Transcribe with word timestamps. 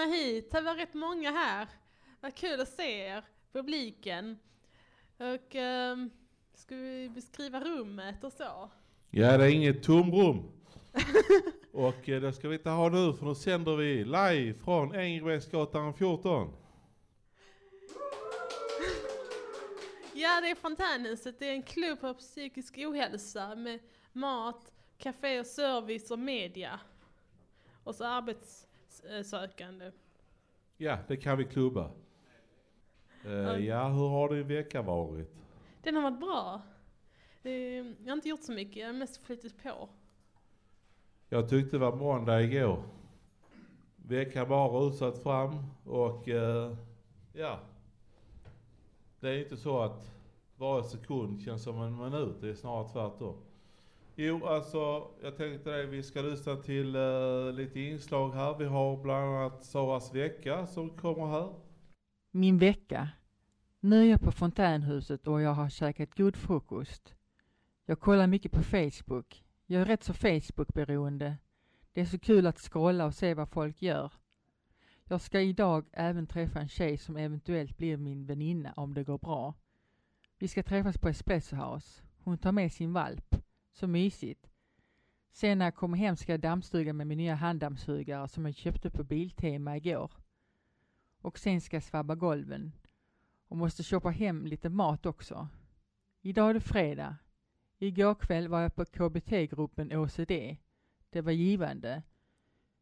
välkomna 0.00 0.16
hit. 0.16 0.50
Det 0.50 0.60
var 0.60 0.74
rätt 0.74 0.94
många 0.94 1.30
här. 1.30 1.68
Vad 2.20 2.34
kul 2.34 2.60
att 2.60 2.68
se 2.68 3.06
er, 3.06 3.24
publiken. 3.52 4.38
Och 5.16 5.54
ehm, 5.54 6.10
ska 6.54 6.74
vi 6.74 7.08
beskriva 7.08 7.60
rummet 7.60 8.24
och 8.24 8.32
så? 8.32 8.70
Ja, 9.10 9.38
det 9.38 9.44
är 9.44 9.48
inget 9.48 9.82
tomrum. 9.82 10.42
och 11.72 12.08
eh, 12.08 12.20
det 12.20 12.32
ska 12.32 12.48
vi 12.48 12.56
inte 12.56 12.70
ha 12.70 12.88
nu 12.88 13.12
för 13.12 13.26
nu 13.26 13.34
sänder 13.34 13.76
vi 13.76 14.04
live 14.04 14.54
från 14.54 14.94
Engelbrektsgatan 14.94 15.94
14. 15.94 16.52
Ja, 20.14 20.40
det 20.40 20.50
är 20.50 20.54
Fontänhuset. 20.54 21.38
Det 21.38 21.46
är 21.46 21.52
en 21.52 21.62
klubb 21.62 21.98
för 21.98 22.14
psykisk 22.14 22.78
ohälsa 22.78 23.54
med 23.54 23.78
mat, 24.12 24.72
café 24.98 25.40
och 25.40 25.46
service 25.46 26.10
och 26.10 26.18
media. 26.18 26.80
Och 27.84 27.94
så 27.94 28.04
arbetssökande. 28.98 29.90
Ja, 30.76 30.98
det 31.08 31.16
kan 31.16 31.38
vi 31.38 31.44
klubba. 31.44 31.90
Eh, 33.24 33.66
ja, 33.66 33.88
hur 33.88 34.08
har 34.08 34.34
din 34.34 34.48
vecka 34.48 34.82
varit? 34.82 35.34
Den 35.82 35.94
har 35.94 36.02
varit 36.02 36.20
bra. 36.20 36.62
Jag 37.42 38.06
har 38.06 38.12
inte 38.12 38.28
gjort 38.28 38.42
så 38.42 38.52
mycket, 38.52 38.76
jag 38.76 38.86
har 38.86 38.92
mest 38.92 39.16
flyttat 39.16 39.62
på. 39.62 39.88
Jag 41.28 41.48
tyckte 41.48 41.76
det 41.76 41.80
var 41.80 41.96
måndag 41.96 42.42
igår. 42.42 42.82
Veckan 43.96 44.48
bara 44.48 44.68
rusat 44.68 45.22
fram 45.22 45.64
och 45.84 46.28
eh, 46.28 46.76
ja. 47.32 47.58
Det 49.20 49.28
är 49.28 49.38
inte 49.38 49.56
så 49.56 49.80
att 49.80 50.10
varje 50.56 50.84
sekund 50.84 51.42
känns 51.42 51.62
som 51.62 51.82
en 51.82 51.96
minut, 51.96 52.40
det 52.40 52.48
är 52.48 52.54
snarare 52.54 52.88
tvärtom. 52.88 53.36
Jo, 54.22 54.46
alltså 54.46 55.10
jag 55.22 55.36
tänkte 55.36 55.70
det, 55.70 55.86
vi 55.86 56.02
ska 56.02 56.22
lyssna 56.22 56.56
till 56.56 56.96
uh, 56.96 57.52
lite 57.52 57.80
inslag 57.80 58.30
här. 58.30 58.58
Vi 58.58 58.64
har 58.64 59.02
bland 59.02 59.24
annat 59.24 59.64
Saras 59.64 60.14
vecka 60.14 60.66
som 60.66 60.90
kommer 60.90 61.26
här. 61.26 61.54
Min 62.30 62.58
vecka. 62.58 63.08
Nu 63.80 64.00
är 64.00 64.10
jag 64.10 64.20
på 64.20 64.32
fontänhuset 64.32 65.26
och 65.26 65.40
jag 65.40 65.54
har 65.54 65.68
käkat 65.68 66.14
god 66.14 66.36
frukost. 66.36 67.14
Jag 67.86 68.00
kollar 68.00 68.26
mycket 68.26 68.52
på 68.52 68.62
Facebook. 68.62 69.44
Jag 69.66 69.80
är 69.82 69.84
rätt 69.84 70.02
så 70.02 70.12
Facebook-beroende. 70.12 71.36
Det 71.92 72.00
är 72.00 72.04
så 72.04 72.18
kul 72.18 72.46
att 72.46 72.58
scrolla 72.58 73.06
och 73.06 73.14
se 73.14 73.34
vad 73.34 73.48
folk 73.48 73.82
gör. 73.82 74.12
Jag 75.04 75.20
ska 75.20 75.40
idag 75.40 75.86
även 75.92 76.26
träffa 76.26 76.60
en 76.60 76.68
tjej 76.68 76.98
som 76.98 77.16
eventuellt 77.16 77.76
blir 77.76 77.96
min 77.96 78.26
väninna 78.26 78.72
om 78.76 78.94
det 78.94 79.04
går 79.04 79.18
bra. 79.18 79.54
Vi 80.38 80.48
ska 80.48 80.62
träffas 80.62 80.98
på 80.98 81.08
Espresso 81.08 81.56
House. 81.56 82.02
Hon 82.24 82.38
tar 82.38 82.52
med 82.52 82.72
sin 82.72 82.92
valp. 82.92 83.36
Så 83.80 83.86
mysigt. 83.86 84.50
Sen 85.30 85.58
när 85.58 85.66
jag 85.66 85.74
kommer 85.74 85.96
hem 85.96 86.16
ska 86.16 86.32
jag 86.32 86.40
dammsuga 86.40 86.92
med 86.92 87.06
min 87.06 87.18
nya 87.18 87.34
handdammsugare 87.34 88.28
som 88.28 88.46
jag 88.46 88.54
köpte 88.54 88.90
på 88.90 89.04
Biltema 89.04 89.76
igår. 89.76 90.12
Och 91.20 91.38
sen 91.38 91.60
ska 91.60 91.76
jag 91.76 91.82
svabba 91.82 92.14
golven. 92.14 92.72
Och 93.48 93.56
måste 93.56 93.82
köpa 93.82 94.10
hem 94.10 94.46
lite 94.46 94.68
mat 94.68 95.06
också. 95.06 95.48
Idag 96.20 96.50
är 96.50 96.54
det 96.54 96.60
fredag. 96.60 97.16
Igår 97.78 98.14
kväll 98.14 98.48
var 98.48 98.60
jag 98.60 98.74
på 98.74 98.84
KBT-gruppen 98.84 99.92
OCD. 99.92 100.56
Det 101.10 101.20
var 101.20 101.32
givande. 101.32 102.02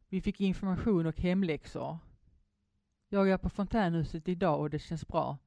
Vi 0.07 0.21
fick 0.21 0.41
information 0.41 1.05
och 1.05 1.19
hemläxor. 1.19 1.97
Jag 3.09 3.29
är 3.29 3.37
på 3.37 3.49
Fontänhuset 3.49 4.27
idag 4.27 4.59
och 4.59 4.69
det 4.69 4.79
känns 4.79 5.07
bra. 5.07 5.37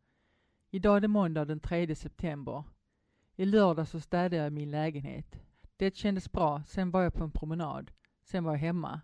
Idag 0.71 0.97
är 0.97 1.01
det 1.01 1.09
måndag 1.09 1.45
den 1.45 1.61
3 1.61 1.95
september. 1.95 2.65
I 3.37 3.45
lördag 3.45 3.89
så 3.89 4.01
städade 4.01 4.37
jag 4.37 4.53
min 4.53 4.71
lägenhet. 4.71 5.43
Det 5.83 5.97
kändes 5.97 6.33
bra, 6.33 6.63
sen 6.67 6.91
var 6.91 7.03
jag 7.03 7.15
på 7.15 7.25
en 7.25 7.31
promenad. 7.31 7.91
Sen 8.23 8.45
var 8.45 8.53
jag 8.53 8.59
hemma. 8.59 9.01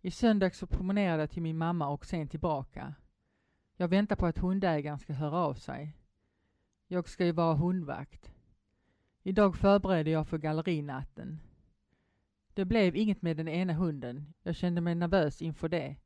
I 0.00 0.10
söndags 0.10 0.58
så 0.58 0.66
promenerade 0.66 1.22
jag 1.22 1.30
till 1.30 1.42
min 1.42 1.58
mamma 1.58 1.88
och 1.88 2.06
sen 2.06 2.28
tillbaka. 2.28 2.94
Jag 3.76 3.88
väntar 3.88 4.16
på 4.16 4.26
att 4.26 4.38
hundägaren 4.38 4.98
ska 4.98 5.12
höra 5.12 5.36
av 5.36 5.54
sig. 5.54 5.96
Jag 6.86 7.08
ska 7.08 7.24
ju 7.26 7.32
vara 7.32 7.54
hundvakt. 7.54 8.32
Idag 9.22 9.56
förbereder 9.56 10.12
jag 10.12 10.28
för 10.28 10.38
gallerinatten. 10.38 11.40
Det 12.54 12.64
blev 12.64 12.96
inget 12.96 13.22
med 13.22 13.36
den 13.36 13.48
ena 13.48 13.72
hunden. 13.72 14.32
Jag 14.42 14.56
kände 14.56 14.80
mig 14.80 14.94
nervös 14.94 15.42
inför 15.42 15.68
det. 15.68 15.96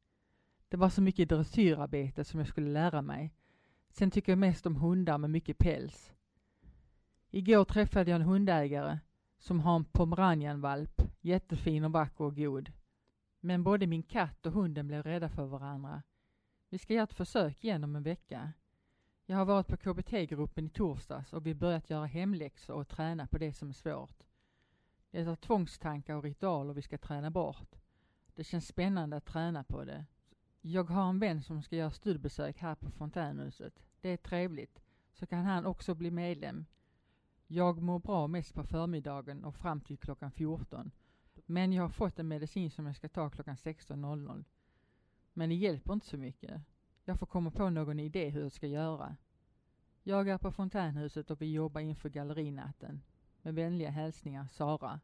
Det 0.69 0.77
var 0.77 0.89
så 0.89 1.03
mycket 1.03 1.29
dressyrarbete 1.29 2.25
som 2.25 2.41
jag 2.41 2.49
skulle 2.49 2.71
lära 2.71 3.03
mig. 3.03 3.35
Sen 3.91 4.11
tycker 4.11 4.33
jag 4.33 4.39
mest 4.39 4.67
om 4.67 4.77
hundar 4.77 5.19
med 5.19 5.31
mycket 5.31 5.59
päls. 5.59 6.13
Igår 7.31 7.65
träffade 7.65 8.11
jag 8.11 8.21
en 8.21 8.27
hundägare 8.27 8.99
som 9.45 9.61
har 9.61 9.77
en 9.77 9.85
pomeranianvalp, 9.85 11.03
jättefin 11.21 11.85
och 11.85 11.93
vacker 11.93 12.25
och 12.25 12.37
god. 12.37 12.73
Men 13.41 13.65
både 13.65 13.87
min 13.87 14.03
katt 14.03 14.47
och 14.47 14.53
hunden 14.53 14.87
blev 14.87 15.03
rädda 15.03 15.29
för 15.29 15.47
varandra. 15.47 16.03
Vi 16.69 16.79
ska 16.79 16.95
göra 16.95 17.05
ett 17.05 17.15
försök 17.15 17.65
igen 17.65 17.85
om 17.85 17.97
en 17.97 18.03
vecka. 18.03 18.53
Jag 19.27 19.37
har 19.37 19.45
varit 19.45 19.67
på 19.67 19.77
KBT-gruppen 19.77 20.67
i 20.67 20.69
torsdags 20.69 21.33
och 21.33 21.47
vi 21.47 21.55
börjat 21.55 21.91
göra 21.91 22.07
hemläxor 22.07 22.75
och 22.75 22.89
träna 22.89 23.27
på 23.27 23.39
det 23.39 23.53
som 23.53 23.69
är 23.69 23.73
svårt. 23.73 24.23
Det 25.11 25.21
är 25.21 25.37
tvångstankar 25.37 26.15
och 26.15 26.23
ritualer 26.23 26.75
vi 26.75 26.83
ska 26.83 26.99
träna 26.99 27.31
bort. 27.31 27.75
Det 28.35 28.45
känns 28.45 28.67
spännande 28.67 29.17
att 29.17 29.27
träna 29.27 29.65
på 29.65 29.85
det. 29.85 30.05
Jag 30.61 30.91
har 30.91 31.09
en 31.09 31.19
vän 31.19 31.43
som 31.43 31.63
ska 31.63 31.77
göra 31.77 31.91
studiebesök 31.91 32.59
här 32.59 32.75
på 32.75 32.91
Fontänhuset. 32.91 33.83
Det 34.01 34.09
är 34.09 34.17
trevligt. 34.17 34.83
Så 35.13 35.27
kan 35.27 35.45
han 35.45 35.67
också 35.67 35.95
bli 35.95 36.11
medlem. 36.11 36.67
Jag 37.55 37.83
mår 37.83 37.99
bra 37.99 38.27
mest 38.27 38.55
på 38.55 38.65
förmiddagen 38.65 39.45
och 39.45 39.55
fram 39.55 39.81
till 39.81 39.99
klockan 39.99 40.31
14. 40.31 40.91
Men 41.47 41.73
jag 41.73 41.83
har 41.83 41.89
fått 41.89 42.19
en 42.19 42.29
medicin 42.29 42.71
som 42.71 42.87
jag 42.87 42.97
ska 42.97 43.09
ta 43.09 43.31
klockan 43.31 43.57
16.00. 43.57 44.45
Men 45.33 45.49
det 45.49 45.55
hjälper 45.55 45.93
inte 45.93 46.07
så 46.07 46.17
mycket. 46.17 46.61
Jag 47.05 47.19
får 47.19 47.27
komma 47.27 47.51
på 47.51 47.71
någon 47.71 48.01
idé 48.01 48.29
hur 48.29 48.43
jag 48.43 48.53
ska 48.53 48.67
göra. 48.67 49.17
Jag 50.03 50.29
är 50.29 50.39
på 50.39 50.53
Fontänhuset 50.53 51.31
och 51.31 51.43
vi 51.43 51.53
jobbar 51.53 51.81
inför 51.81 52.09
gallerinatten. 52.09 53.03
Med 53.43 53.55
vänliga 53.55 53.91
hälsningar 53.91 54.49
Sara. 54.53 55.01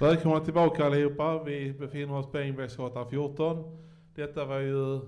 Välkomna 0.00 0.40
tillbaka 0.40 0.86
allihopa. 0.86 1.42
Vi 1.44 1.72
befinner 1.72 2.14
oss 2.14 2.26
på 2.26 2.38
Engelbrektsgatan 2.38 3.10
14. 3.10 3.64
Detta 4.14 4.44
var 4.44 4.58
ju 4.58 5.00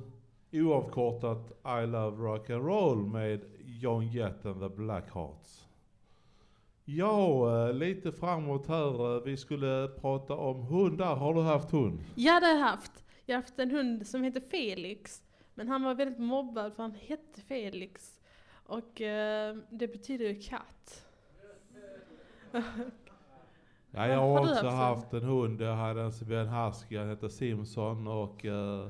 oavkortat 0.52 1.50
I 1.82 1.86
Love 1.86 2.16
Rock 2.16 2.50
and 2.50 2.64
Roll 2.66 3.06
med 3.06 3.40
John 3.64 4.06
Jett 4.08 4.46
and 4.46 4.60
the 4.60 4.68
Blackhearts. 4.68 5.64
Ja, 6.84 7.50
eh, 7.68 7.74
lite 7.74 8.12
framåt 8.12 8.66
här. 8.66 9.16
eh, 9.16 9.22
Vi 9.24 9.36
skulle 9.36 9.88
prata 10.00 10.34
om 10.34 10.62
hundar. 10.62 11.16
Har 11.16 11.34
du 11.34 11.40
haft 11.40 11.70
hund? 11.70 12.00
Ja, 12.14 12.40
det 12.40 12.46
har 12.46 12.52
jag 12.54 12.60
haft. 12.66 13.04
Jag 13.26 13.36
har 13.36 13.42
haft 13.42 13.58
en 13.58 13.70
hund 13.70 14.06
som 14.06 14.22
heter 14.22 14.40
Felix. 14.50 15.22
Men 15.54 15.68
han 15.68 15.82
var 15.82 15.94
väldigt 15.94 16.18
mobbad 16.18 16.74
för 16.74 16.82
han 16.82 16.94
hette 16.94 17.40
Felix. 17.40 18.20
Och 18.66 19.00
eh, 19.00 19.56
det 19.70 19.88
betyder 19.88 20.24
ju 20.28 20.40
katt. 20.40 21.04
Ja, 23.90 24.06
jag 24.06 24.18
Har 24.18 24.38
har 24.38 24.40
också 24.40 24.66
haft 24.66 25.02
haft 25.02 25.12
en 25.12 25.22
hund. 25.22 25.60
Jag 25.60 25.76
hade 25.76 26.02
en 26.02 26.12
siberian 26.12 26.48
husky, 26.48 26.98
han 26.98 27.08
heter 27.08 27.28
Simpson 27.28 28.06
och 28.06 28.44
eh, 28.44 28.88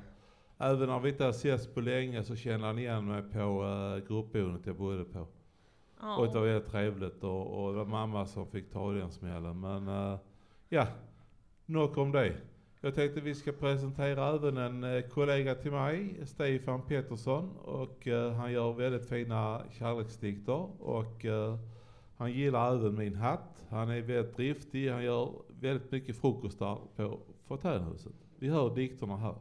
även 0.59 0.91
om 0.91 1.03
vi 1.03 1.09
inte 1.09 1.25
har 1.25 1.33
setts 1.33 1.67
på 1.67 1.81
länge 1.81 2.25
så 2.25 2.37
känner 2.37 2.67
han 2.67 2.79
igen 2.79 3.07
mig 3.07 3.23
på 3.23 3.65
eh, 3.65 4.09
gruppboendet 4.09 4.67
jag 4.67 4.77
bodde 4.77 5.05
på. 5.05 5.27
Och 6.19 6.27
det 6.27 6.39
var 6.39 6.47
väldigt 6.47 6.71
trevligt 6.71 7.25
och, 7.25 7.65
och 7.65 7.73
det 7.73 7.79
var 7.79 7.85
mamma 7.85 8.27
som 8.27 8.47
fick 8.47 8.73
ta 8.73 8.93
den 8.93 9.11
smällen. 9.11 9.61
Men 9.61 9.89
eh, 9.89 10.19
ja, 10.69 10.87
nog 11.67 11.99
om 11.99 12.13
det. 12.13 12.37
Jag 12.81 12.95
tänkte 12.95 13.21
vi 13.21 13.35
ska 13.35 13.53
presentera 13.53 14.35
även 14.35 14.57
en 14.57 14.85
eh, 14.85 15.03
kollega 15.03 15.55
till 15.55 15.73
mig, 15.73 16.21
Stefan 16.25 16.83
Pettersson. 16.83 17.57
Och 17.57 18.09
eh, 18.09 18.33
han 18.33 18.53
gör 18.53 18.73
väldigt 18.73 19.09
fina 19.09 19.63
kärleksdikter. 19.71 20.83
Och 20.83 21.25
eh, 21.25 21.59
han 22.19 22.33
gillar 22.33 22.75
även 22.75 22.99
min 22.99 23.15
hatt. 23.15 23.67
Han 23.71 23.91
är 23.91 24.03
väldigt 24.03 24.37
driftig. 24.37 24.91
Han 24.91 25.05
gör 25.05 25.33
väldigt 25.61 25.93
mycket 25.93 26.17
frukostar 26.21 26.79
på 26.97 27.19
Fontänhuset. 27.47 28.13
Vi 28.39 28.49
hör 28.49 28.75
dikterna 28.75 29.17
här. 29.17 29.35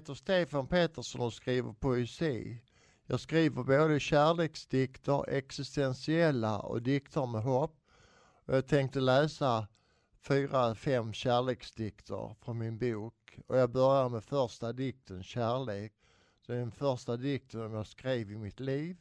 Heter 0.00 0.14
Stefan 0.14 0.66
Pettersson 0.66 1.20
och 1.20 1.32
skriver 1.32 1.72
poesi. 1.72 2.62
Jag 3.06 3.20
skriver 3.20 3.62
både 3.64 4.00
kärleksdikter, 4.00 5.28
existentiella 5.28 6.58
och 6.60 6.82
dikter 6.82 7.26
med 7.26 7.42
hopp. 7.42 7.76
Och 8.46 8.54
jag 8.54 8.66
tänkte 8.66 9.00
läsa 9.00 9.68
fyra, 10.20 10.74
fem 10.74 11.12
kärleksdikter 11.12 12.34
från 12.40 12.58
min 12.58 12.78
bok. 12.78 13.38
Och 13.46 13.58
jag 13.58 13.70
börjar 13.70 14.08
med 14.08 14.24
första 14.24 14.72
dikten, 14.72 15.22
Kärlek. 15.22 15.92
Det 16.46 16.52
är 16.52 16.58
den 16.58 16.72
första 16.72 17.16
dikten 17.16 17.72
jag 17.72 17.86
skrev 17.86 18.30
i 18.30 18.36
mitt 18.36 18.60
liv 18.60 18.96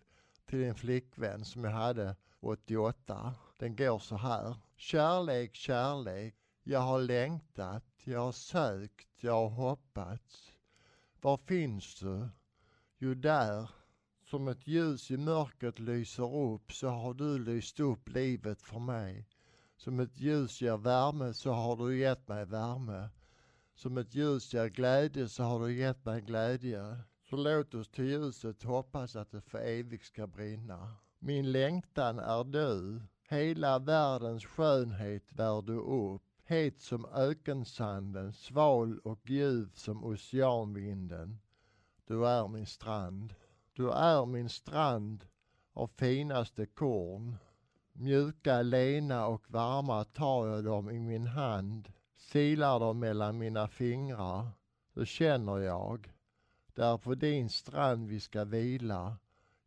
till 0.46 0.64
en 0.64 0.76
flickvän 0.76 1.46
som 1.46 1.64
jag 1.64 1.72
hade 1.72 2.16
88. 2.40 3.34
Den 3.58 3.76
går 3.76 4.00
så 4.00 4.16
här. 4.16 4.56
Kärlek, 4.76 5.56
kärlek, 5.56 6.36
jag 6.64 6.80
har 6.80 7.00
längtat, 7.00 7.86
jag 8.04 8.20
har 8.20 8.32
sökt, 8.32 9.24
jag 9.24 9.34
har 9.34 9.50
hoppats. 9.50 10.49
Var 11.22 11.38
finns 11.38 11.96
du? 11.96 12.30
Jo, 13.00 13.14
där. 13.14 13.70
Som 14.26 14.48
ett 14.48 14.68
ljus 14.68 15.12
i 15.12 15.18
mörkret 15.18 15.80
lyser 15.80 16.36
upp 16.36 16.72
så 16.72 16.88
har 16.88 17.14
du 17.14 17.40
lyst 17.40 17.80
upp 17.80 18.10
livet 18.10 18.62
för 18.62 18.80
mig. 18.80 19.28
Som 19.78 20.00
ett 20.00 20.20
ljus 20.20 20.62
ger 20.62 20.78
värme 20.78 21.34
så 21.34 21.52
har 21.52 21.76
du 21.76 21.98
gett 21.98 22.28
mig 22.28 22.46
värme. 22.46 23.10
Som 23.76 23.98
ett 23.98 24.16
ljus 24.16 24.54
ger 24.54 24.68
glädje 24.68 25.30
så 25.30 25.44
har 25.44 25.60
du 25.60 25.74
gett 25.74 26.06
mig 26.06 26.22
glädje. 26.22 26.98
Så 27.30 27.36
låt 27.36 27.74
oss 27.74 27.90
till 27.90 28.06
ljuset 28.06 28.64
hoppas 28.64 29.16
att 29.16 29.32
det 29.32 29.42
för 29.42 29.60
evigt 29.60 30.06
ska 30.06 30.28
brinna. 30.28 30.96
Min 31.20 31.52
längtan 31.52 32.20
är 32.20 32.44
du. 32.44 33.02
Hela 33.30 33.80
världens 33.80 34.46
skönhet 34.46 35.32
bär 35.32 35.62
du 35.62 35.80
upp. 35.80 36.29
Het 36.50 36.82
som 36.82 37.06
ökensanden, 37.06 38.34
sval 38.34 39.00
och 39.00 39.30
ljuv 39.30 39.70
som 39.74 40.04
oceanvinden. 40.04 41.40
Du 42.06 42.28
är 42.28 42.48
min 42.48 42.66
strand. 42.66 43.34
Du 43.74 43.92
är 43.92 44.26
min 44.26 44.50
strand 44.50 45.26
av 45.74 45.88
finaste 45.88 46.66
korn. 46.66 47.36
Mjuka, 47.94 48.62
lena 48.62 49.28
och 49.28 49.52
varma 49.52 50.04
tar 50.04 50.48
jag 50.48 50.64
dem 50.64 50.90
i 50.90 51.00
min 51.00 51.28
hand, 51.28 51.94
silar 52.18 52.80
dem 52.80 53.00
mellan 53.00 53.38
mina 53.38 53.68
fingrar. 53.68 54.48
Då 54.94 55.06
känner 55.06 55.58
jag, 55.58 56.14
det 56.74 56.84
är 56.84 56.98
på 56.98 57.16
din 57.16 57.50
strand 57.50 58.08
vi 58.08 58.20
ska 58.20 58.44
vila. 58.44 59.18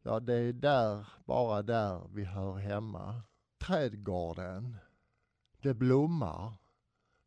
Ja, 0.02 0.20
det 0.20 0.34
är 0.34 0.52
där, 0.52 1.06
bara 1.24 1.62
där 1.62 2.08
vi 2.12 2.24
hör 2.24 2.56
hemma. 2.56 3.22
Trädgården, 3.58 4.76
det 5.60 5.74
blommar. 5.74 6.61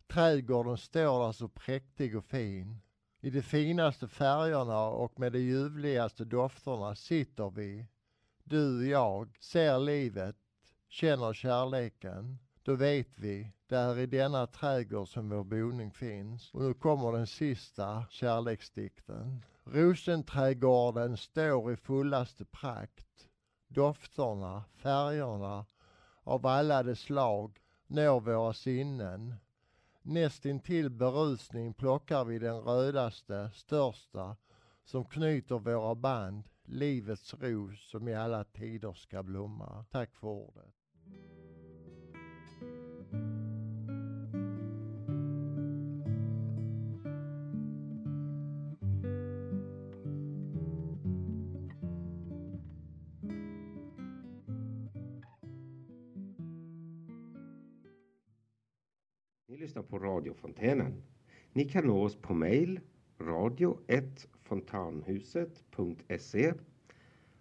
Trädgården 0.07 0.77
står 0.77 1.25
där 1.25 1.31
så 1.31 1.47
präktig 1.47 2.17
och 2.17 2.25
fin. 2.25 2.81
I 3.21 3.29
de 3.29 3.41
finaste 3.41 4.07
färgerna 4.07 4.87
och 4.87 5.19
med 5.19 5.31
de 5.31 5.39
ljuvligaste 5.39 6.25
dofterna 6.25 6.95
sitter 6.95 7.49
vi, 7.49 7.87
du 8.43 8.77
och 8.77 8.85
jag, 8.85 9.37
ser 9.39 9.79
livet, 9.79 10.35
känner 10.89 11.33
kärleken. 11.33 12.39
Då 12.63 12.75
vet 12.75 13.17
vi, 13.17 13.51
det 13.67 13.75
är 13.75 13.99
i 13.99 14.05
denna 14.05 14.47
trädgård 14.47 15.07
som 15.07 15.29
vår 15.29 15.43
boning 15.43 15.91
finns. 15.91 16.53
Och 16.53 16.61
nu 16.61 16.73
kommer 16.73 17.11
den 17.11 17.27
sista 17.27 18.05
kärleksdikten. 18.09 19.45
Rosenträdgården 19.63 21.17
står 21.17 21.73
i 21.73 21.75
fullaste 21.75 22.45
prakt. 22.45 23.27
Dofterna, 23.67 24.63
färgerna 24.75 25.65
av 26.23 26.45
alla 26.45 26.83
de 26.83 26.95
slag 26.95 27.59
når 27.87 28.19
våra 28.19 28.53
sinnen. 28.53 29.35
Nästintill 30.07 30.89
berusning 30.89 31.73
plockar 31.73 32.25
vi 32.25 32.39
den 32.39 32.61
rödaste, 32.61 33.51
största 33.53 34.35
som 34.83 35.05
knyter 35.05 35.59
våra 35.59 35.95
band, 35.95 36.43
livets 36.63 37.33
ros 37.33 37.89
som 37.89 38.07
i 38.07 38.15
alla 38.15 38.43
tider 38.43 38.93
ska 38.93 39.23
blomma. 39.23 39.85
Tack 39.91 40.15
för 40.15 40.27
ordet. 40.27 40.73
Lyssnar 59.75 59.83
på 59.83 59.99
radiofontänen. 59.99 61.03
Ni 61.53 61.69
kan 61.69 61.87
nå 61.87 62.03
oss 62.03 62.15
på 62.15 62.33
mejl, 62.33 62.79
radio 63.19 63.79
1 63.87 64.27
fontanhuset.se 64.43 66.53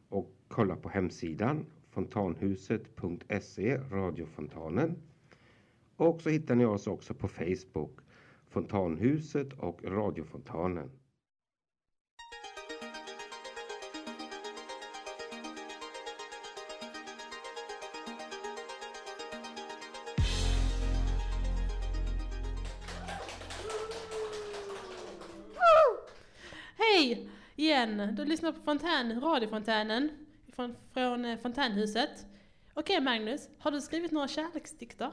och 0.08 0.32
kolla 0.48 0.76
på 0.76 0.88
hemsidan 0.88 1.66
fontanhuset.se 1.90 3.78
radiofontanen. 3.90 4.96
Och 5.96 6.20
så 6.20 6.30
hittar 6.30 6.54
ni 6.54 6.64
oss 6.64 6.86
också 6.86 7.14
på 7.14 7.28
Facebook 7.28 8.00
Fontanhuset 8.48 9.52
och 9.52 9.84
Radiofontanen. 9.84 10.90
Igen! 27.84 28.14
Du 28.16 28.24
lyssnar 28.24 28.52
på 28.52 28.60
Fontän, 28.60 29.20
radiofontänen 29.20 30.10
från, 30.52 30.74
från 30.92 31.24
eh, 31.24 31.38
Fontänhuset. 31.38 32.26
Okej 32.74 33.00
Magnus, 33.00 33.48
har 33.58 33.70
du 33.70 33.80
skrivit 33.80 34.12
några 34.12 34.28
kärleksdikter? 34.28 35.10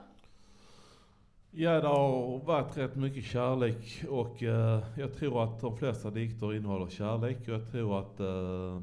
Ja, 1.51 1.81
det 1.81 1.87
har 1.87 2.40
varit 2.40 2.78
rätt 2.78 2.95
mycket 2.95 3.23
kärlek 3.23 4.04
och 4.09 4.44
eh, 4.44 4.83
jag 4.97 5.13
tror 5.13 5.44
att 5.44 5.61
de 5.61 5.78
flesta 5.78 6.09
dikter 6.09 6.54
innehåller 6.54 6.90
kärlek. 6.90 7.37
Och 7.42 7.54
jag 7.54 7.71
tror 7.71 7.99
att 7.99 8.19
eh, 8.19 8.81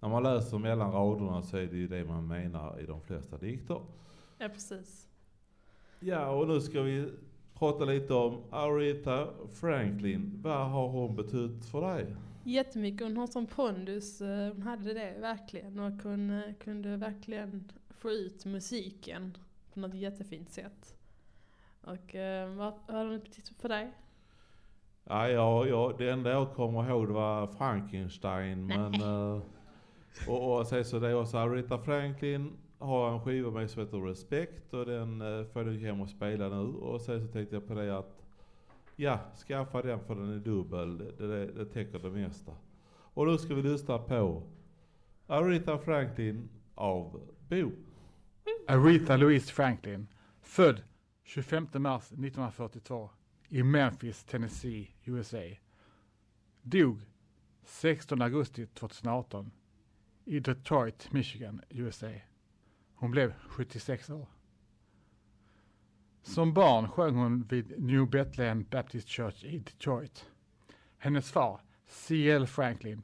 när 0.00 0.08
man 0.08 0.22
läser 0.22 0.58
mellan 0.58 0.92
raderna 0.92 1.42
så 1.42 1.56
är 1.56 1.66
det 1.66 1.76
ju 1.76 1.88
det 1.88 2.04
man 2.04 2.26
menar 2.26 2.80
i 2.80 2.86
de 2.86 3.00
flesta 3.00 3.36
dikter. 3.36 3.80
Ja, 4.38 4.48
precis. 4.48 5.08
Ja, 6.00 6.30
och 6.30 6.48
nu 6.48 6.60
ska 6.60 6.82
vi 6.82 7.08
prata 7.58 7.84
lite 7.84 8.14
om 8.14 8.42
Aretha 8.50 9.28
Franklin. 9.52 10.40
Vad 10.42 10.70
har 10.70 10.88
hon 10.88 11.16
betytt 11.16 11.64
för 11.64 11.94
dig? 11.94 12.06
Jättemycket. 12.44 13.06
Hon 13.06 13.16
har 13.16 13.26
sån 13.26 13.46
pondus. 13.46 14.20
eh, 14.20 14.52
Hon 14.52 14.62
hade 14.62 14.94
det 14.94 15.14
verkligen 15.20 15.78
och 15.78 16.00
kunde, 16.00 16.54
kunde 16.60 16.96
verkligen 16.96 17.72
få 17.90 18.10
ut 18.10 18.44
musiken 18.44 19.36
på 19.74 19.80
något 19.80 19.94
jättefint 19.94 20.50
sätt. 20.50 20.96
Och 21.80 22.14
eh, 22.14 22.54
vad 22.54 22.72
har 22.88 23.04
hon 23.06 23.20
betytt 23.20 23.48
för 23.60 23.68
dig? 23.68 23.92
Ja, 25.04 25.28
ja, 25.28 25.66
ja, 25.66 25.94
det 25.98 26.10
enda 26.10 26.30
jag 26.30 26.54
kommer 26.54 26.88
ihåg 26.90 27.06
det 27.08 27.12
var 27.12 27.46
Frankenstein. 27.46 28.66
Men, 28.66 28.94
eh, 28.94 29.40
och, 30.28 30.58
och 30.58 30.66
sen 30.66 30.84
så 30.84 30.98
det 30.98 31.08
är 31.08 31.14
också 31.14 31.36
Aretha 31.38 31.78
Franklin 31.78 32.52
har 32.78 33.12
en 33.12 33.20
skiva 33.20 33.50
med 33.50 33.70
som 33.70 33.82
heter 33.82 33.98
Respect 33.98 34.74
och 34.74 34.86
den 34.86 35.18
får 35.52 35.64
du 35.64 35.78
hem 35.78 36.00
och 36.00 36.08
spela 36.08 36.48
nu. 36.48 36.72
Och 36.74 37.00
sen 37.00 37.26
så 37.26 37.32
tänkte 37.32 37.56
jag 37.56 37.66
på 37.68 37.74
det 37.74 37.98
att 37.98 38.21
ja, 38.96 39.18
skaffa 39.46 39.82
den 39.82 40.00
för 40.00 40.14
den 40.14 40.32
är 40.32 40.38
dubbel. 40.38 40.98
Det, 40.98 41.26
det, 41.26 41.46
det 41.46 41.64
täcker 41.64 41.98
det 41.98 42.10
mesta. 42.10 42.52
Och 43.14 43.26
då 43.26 43.38
ska 43.38 43.54
vi 43.54 43.62
lyssna 43.62 43.98
på 43.98 44.42
Aretha 45.26 45.78
Franklin 45.78 46.48
av 46.74 47.20
Bo. 47.48 47.70
Aretha 48.68 49.16
Louise 49.16 49.52
Franklin, 49.52 50.06
född 50.40 50.82
25 51.22 51.68
mars 51.72 52.02
1942 52.02 53.10
i 53.48 53.62
Memphis, 53.62 54.24
Tennessee, 54.24 54.94
USA. 55.04 55.42
Dog 56.62 57.00
16 57.64 58.22
augusti 58.22 58.66
2018 58.66 59.50
i 60.24 60.40
Detroit, 60.40 61.12
Michigan, 61.12 61.60
USA. 61.68 62.10
Hon 62.94 63.10
blev 63.10 63.34
76 63.48 64.10
år. 64.10 64.28
Som 66.22 66.52
barn 66.52 66.88
sjöng 66.88 67.14
hon 67.14 67.42
vid 67.42 67.82
New 67.82 68.10
Bethlehem 68.10 68.64
Baptist 68.70 69.08
Church 69.08 69.44
i 69.44 69.58
Detroit. 69.58 70.26
Hennes 70.98 71.30
far, 71.30 71.60
C.L. 71.86 72.46
Franklin, 72.46 73.02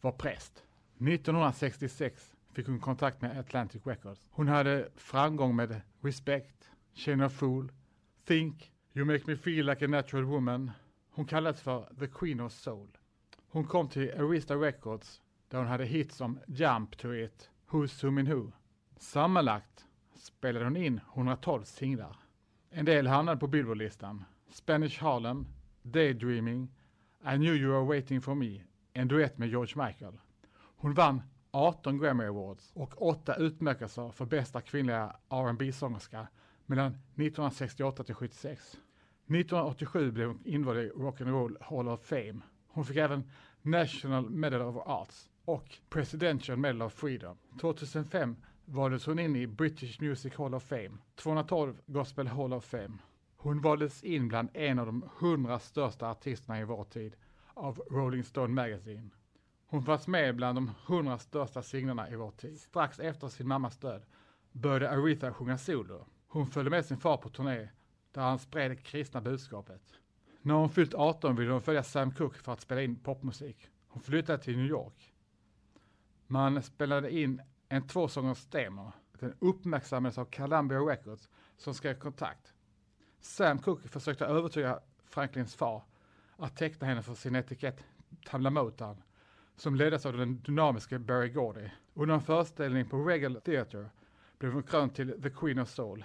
var 0.00 0.12
präst. 0.12 0.64
1966 1.00 2.36
fick 2.52 2.66
hon 2.66 2.80
kontakt 2.80 3.22
med 3.22 3.38
Atlantic 3.38 3.86
Records. 3.86 4.28
Hon 4.30 4.48
hade 4.48 4.88
framgång 4.96 5.56
med 5.56 5.80
Respect, 6.00 6.70
Chain 6.94 7.20
of 7.20 7.32
Fool, 7.32 7.72
Think, 8.24 8.72
You 8.92 9.04
Make 9.04 9.22
Me 9.26 9.36
Feel 9.36 9.66
Like 9.66 9.84
a 9.84 9.88
Natural 9.88 10.24
Woman. 10.24 10.70
Hon 11.10 11.24
kallades 11.24 11.62
för 11.62 11.88
The 11.98 12.06
Queen 12.06 12.40
of 12.40 12.52
Soul. 12.52 12.88
Hon 13.48 13.64
kom 13.64 13.88
till 13.88 14.10
Arista 14.10 14.54
Records 14.54 15.22
där 15.48 15.58
hon 15.58 15.66
hade 15.66 15.84
hits 15.84 16.16
som 16.16 16.38
Jump 16.46 16.96
to 16.98 17.14
It, 17.14 17.50
Who's 17.70 17.86
Zooming 17.86 18.26
Who. 18.26 18.52
Sammanlagt 18.96 19.86
spelade 20.14 20.64
hon 20.64 20.76
in 20.76 21.00
112 21.14 21.64
singlar. 21.64 22.27
En 22.78 22.84
del 22.84 23.06
hamnade 23.06 23.40
på 23.40 23.46
Billboardlistan. 23.46 24.24
Spanish 24.50 25.02
Harlem, 25.02 25.46
Daydreaming, 25.82 26.68
I 27.24 27.36
knew 27.36 27.54
you 27.54 27.72
were 27.72 27.84
waiting 27.84 28.20
for 28.20 28.34
me, 28.34 28.62
en 28.92 29.08
duett 29.08 29.38
med 29.38 29.48
George 29.48 29.86
Michael. 29.86 30.12
Hon 30.76 30.94
vann 30.94 31.22
18 31.50 31.98
Grammy 31.98 32.24
Awards 32.24 32.72
och 32.74 33.02
8 33.02 33.34
utmärkelser 33.34 34.10
för 34.10 34.26
bästa 34.26 34.60
kvinnliga 34.60 35.16
rb 35.30 35.74
sångerska 35.74 36.28
mellan 36.66 36.86
1968 36.86 38.04
till 38.04 38.14
76. 38.14 38.72
1987 39.26 40.10
blev 40.10 40.28
hon 40.28 40.40
invald 40.44 40.78
i 40.78 40.90
Rock'n'Roll 40.90 41.56
Hall 41.60 41.88
of 41.88 42.04
Fame. 42.04 42.40
Hon 42.68 42.84
fick 42.84 42.96
även 42.96 43.30
National 43.62 44.30
Medal 44.30 44.62
of 44.62 44.76
Arts 44.86 45.30
och 45.44 45.78
Presidential 45.90 46.58
Medal 46.58 46.82
of 46.82 46.92
Freedom. 46.92 47.36
2005 47.60 48.36
valdes 48.70 49.06
hon 49.06 49.18
in 49.18 49.36
i 49.36 49.46
British 49.46 50.00
Music 50.00 50.34
Hall 50.34 50.54
of 50.54 50.62
Fame, 50.62 50.98
212 51.14 51.80
Gospel 51.86 52.26
Hall 52.26 52.52
of 52.52 52.64
Fame. 52.64 52.98
Hon 53.36 53.60
valdes 53.60 54.02
in 54.02 54.28
bland 54.28 54.48
en 54.54 54.78
av 54.78 54.86
de 54.86 55.10
100 55.20 55.58
största 55.58 56.10
artisterna 56.10 56.60
i 56.60 56.64
vår 56.64 56.84
tid 56.84 57.16
av 57.54 57.82
Rolling 57.90 58.24
Stone 58.24 58.54
Magazine. 58.54 59.10
Hon 59.66 59.82
fanns 59.82 60.06
med 60.06 60.36
bland 60.36 60.56
de 60.56 60.70
100 60.86 61.18
största 61.18 61.62
singlarna 61.62 62.10
i 62.10 62.16
vår 62.16 62.30
tid. 62.30 62.60
Strax 62.60 62.98
efter 62.98 63.28
sin 63.28 63.48
mammas 63.48 63.76
död 63.76 64.02
började 64.52 64.90
Aretha 64.90 65.32
sjunga 65.32 65.58
solo. 65.58 66.06
Hon 66.28 66.46
följde 66.46 66.70
med 66.70 66.84
sin 66.84 66.98
far 66.98 67.16
på 67.16 67.28
turné 67.28 67.68
där 68.12 68.22
han 68.22 68.38
spred 68.38 68.70
det 68.70 68.76
kristna 68.76 69.20
budskapet. 69.20 69.82
När 70.42 70.54
hon 70.54 70.70
fyllt 70.70 70.94
18 70.94 71.36
ville 71.36 71.52
hon 71.52 71.62
följa 71.62 71.82
Sam 71.82 72.12
Cooke 72.12 72.38
för 72.38 72.52
att 72.52 72.60
spela 72.60 72.82
in 72.82 72.96
popmusik. 72.96 73.68
Hon 73.88 74.02
flyttade 74.02 74.42
till 74.42 74.56
New 74.56 74.66
York. 74.66 75.14
Man 76.26 76.62
spelade 76.62 77.10
in 77.10 77.42
en 77.68 77.86
tvåsångers 77.86 78.46
demo. 78.46 78.92
Den 79.12 79.34
uppmärksammades 79.38 80.18
av 80.18 80.24
Columbia 80.24 80.78
Records 80.78 81.28
som 81.56 81.74
skrev 81.74 81.98
kontakt. 81.98 82.54
Sam 83.20 83.58
Cooke 83.58 83.88
försökte 83.88 84.24
övertyga 84.24 84.80
Franklins 85.04 85.54
far 85.54 85.82
att 86.36 86.56
teckna 86.56 86.86
henne 86.86 87.02
för 87.02 87.14
sin 87.14 87.36
etikett 87.36 87.84
Tamla 88.24 88.50
Motown 88.50 89.02
som 89.56 89.74
leddes 89.74 90.06
av 90.06 90.16
den 90.16 90.40
dynamiska 90.40 90.98
Barry 90.98 91.28
Gordy. 91.28 91.70
Under 91.94 92.14
en 92.14 92.20
föreställning 92.20 92.88
på 92.88 93.04
Regal 93.04 93.40
Theatre 93.40 93.90
blev 94.38 94.52
hon 94.52 94.62
krönt 94.62 94.94
till 94.94 95.22
The 95.22 95.30
Queen 95.30 95.58
of 95.58 95.70
Soul. 95.70 96.04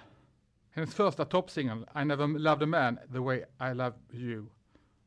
Hennes 0.70 0.94
första 0.94 1.24
toppsingel, 1.24 1.86
I 1.96 2.04
Never 2.04 2.26
Loved 2.26 2.62
a 2.62 2.66
Man 2.66 2.98
The 3.12 3.18
Way 3.18 3.44
I 3.60 3.74
Love 3.74 3.96
You. 4.10 4.46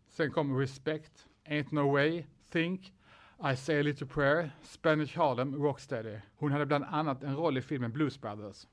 Sen 0.09 0.31
kom 0.31 0.57
Respect, 0.57 1.27
Ain't 1.45 1.71
No 1.71 1.91
Way, 1.91 2.25
Think, 2.49 2.93
i 3.39 3.55
Say 3.55 3.79
A 3.79 3.83
Little 3.83 4.07
Prayer, 4.07 4.51
Spanish 4.63 5.17
Harlem, 5.17 5.55
Rocksteady. 5.55 6.19
Hon 6.37 6.51
hade 6.51 6.65
bland 6.65 6.83
annat 6.83 7.23
en 7.23 7.35
roll 7.35 7.57
i 7.57 7.61
filmen 7.61 7.91
Blues 7.91 8.21
Brothers. 8.21 8.67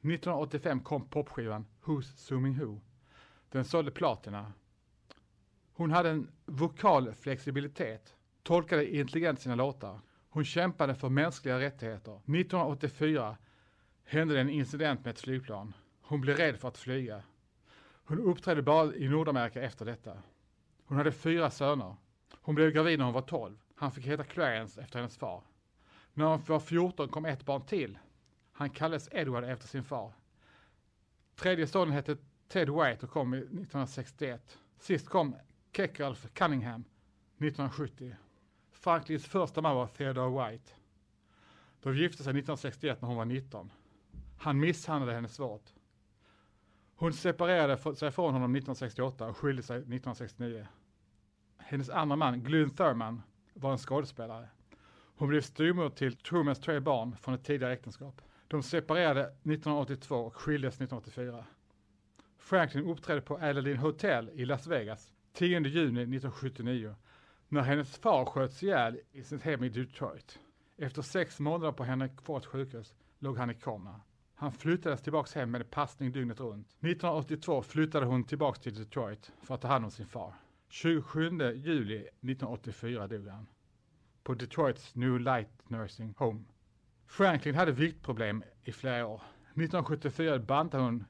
1985 0.00 0.80
kom 0.80 1.08
popskivan 1.08 1.66
Who's 1.84 2.16
Zooming 2.16 2.58
Who. 2.58 2.80
Den 3.50 3.64
sålde 3.64 3.90
platina. 3.90 4.52
Hon 5.72 5.90
hade 5.90 6.10
en 6.10 6.30
vokal 6.46 7.12
flexibilitet, 7.14 8.14
tolkade 8.42 8.96
intelligent 8.96 9.40
sina 9.40 9.54
låtar. 9.54 10.00
Hon 10.30 10.44
kämpade 10.44 10.94
för 10.94 11.08
mänskliga 11.08 11.60
rättigheter. 11.60 12.12
1984 12.12 13.36
hände 14.04 14.34
det 14.34 14.40
en 14.40 14.50
incident 14.50 15.04
med 15.04 15.10
ett 15.10 15.20
flygplan. 15.20 15.74
Hon 16.02 16.20
blev 16.20 16.36
rädd 16.36 16.56
för 16.56 16.68
att 16.68 16.78
flyga. 16.78 17.22
Hon 18.04 18.18
uppträdde 18.18 18.62
bara 18.62 18.94
i 18.94 19.08
Nordamerika 19.08 19.62
efter 19.62 19.84
detta. 19.84 20.12
Hon 20.84 20.96
hade 20.96 21.12
fyra 21.12 21.50
söner. 21.50 21.96
Hon 22.34 22.54
blev 22.54 22.70
gravid 22.70 22.98
när 22.98 23.04
hon 23.04 23.14
var 23.14 23.22
12. 23.22 23.58
Han 23.74 23.92
fick 23.92 24.06
heta 24.06 24.24
Clarence 24.24 24.80
efter 24.80 24.98
hennes 24.98 25.16
far. 25.16 25.42
När 26.14 26.24
hon 26.24 26.42
var 26.46 26.60
14 26.60 27.08
kom 27.08 27.24
ett 27.24 27.44
barn 27.44 27.66
till. 27.66 27.98
Han 28.52 28.70
kallades 28.70 29.08
Edward 29.12 29.44
efter 29.44 29.68
sin 29.68 29.84
far. 29.84 30.12
Tredje 31.34 31.66
sonen 31.66 31.94
hette 31.94 32.16
Ted 32.48 32.68
White 32.68 33.06
och 33.06 33.12
kom 33.12 33.34
1961. 33.34 34.58
Sist 34.78 35.08
kom 35.08 35.36
Keckalf 35.72 36.26
Cunningham 36.34 36.84
1970. 37.36 38.14
Franklins 38.72 39.26
första 39.26 39.60
man 39.60 39.76
var 39.76 39.86
Theodore 39.86 40.50
White. 40.50 40.72
De 41.82 41.96
gifte 41.96 42.22
sig 42.22 42.30
1961 42.30 43.00
när 43.02 43.08
hon 43.08 43.16
var 43.16 43.24
19. 43.24 43.72
Han 44.38 44.60
misshandlade 44.60 45.14
henne 45.14 45.28
svårt. 45.28 45.72
Hon 46.94 47.12
separerade 47.12 47.96
sig 47.96 48.10
från 48.10 48.32
honom 48.32 48.54
1968 48.54 49.26
och 49.28 49.36
skilde 49.36 49.62
sig 49.62 49.76
1969. 49.76 50.66
Hennes 51.70 51.90
andra 51.90 52.16
man, 52.16 52.42
Glyn 52.42 52.70
Thurman, 52.70 53.22
var 53.54 53.72
en 53.72 53.78
skådespelare. 53.78 54.48
Hon 55.16 55.28
blev 55.28 55.40
styvmor 55.40 55.90
till 55.90 56.16
Trumans 56.16 56.60
tre 56.60 56.80
barn 56.80 57.16
från 57.16 57.34
ett 57.34 57.44
tidigare 57.44 57.72
äktenskap. 57.72 58.22
De 58.48 58.62
separerade 58.62 59.20
1982 59.22 60.16
och 60.16 60.36
skildes 60.36 60.74
1984. 60.74 61.44
Franklin 62.38 62.84
uppträdde 62.84 63.20
på 63.20 63.36
Aladdin 63.36 63.76
Hotel 63.76 64.30
i 64.34 64.44
Las 64.44 64.66
Vegas 64.66 65.12
10 65.32 65.60
juni 65.60 66.02
1979 66.02 66.94
när 67.48 67.62
hennes 67.62 67.98
far 67.98 68.24
sköts 68.24 68.62
ihjäl 68.62 69.00
i 69.12 69.22
sitt 69.22 69.42
hem 69.42 69.64
i 69.64 69.68
Detroit. 69.68 70.38
Efter 70.76 71.02
sex 71.02 71.40
månader 71.40 71.72
på 71.72 71.84
Henrik 71.84 72.16
kvar 72.16 72.40
sjukhus 72.40 72.94
låg 73.18 73.38
han 73.38 73.50
i 73.50 73.54
koma. 73.54 74.00
Han 74.34 74.52
flyttades 74.52 75.02
tillbaks 75.02 75.34
hem 75.34 75.50
med 75.50 75.70
passning 75.70 76.12
dygnet 76.12 76.40
runt. 76.40 76.66
1982 76.66 77.62
flyttade 77.62 78.06
hon 78.06 78.24
tillbaks 78.24 78.60
till 78.60 78.74
Detroit 78.74 79.32
för 79.42 79.54
att 79.54 79.60
ta 79.60 79.68
hand 79.68 79.84
om 79.84 79.90
sin 79.90 80.06
far. 80.06 80.34
27 80.68 81.52
juli 81.54 81.96
1984 81.96 83.06
dog 83.06 83.28
han. 83.28 83.46
På 84.22 84.34
Detroits 84.34 84.94
New 84.94 85.20
Light 85.20 85.70
Nursing 85.70 86.14
Home. 86.18 86.44
Franklin 87.06 87.54
hade 87.54 87.72
viktproblem 87.72 88.42
i 88.64 88.72
flera 88.72 89.06
år. 89.06 89.22
1974 89.44 90.38
bantade 90.38 90.82
hon 90.82 91.04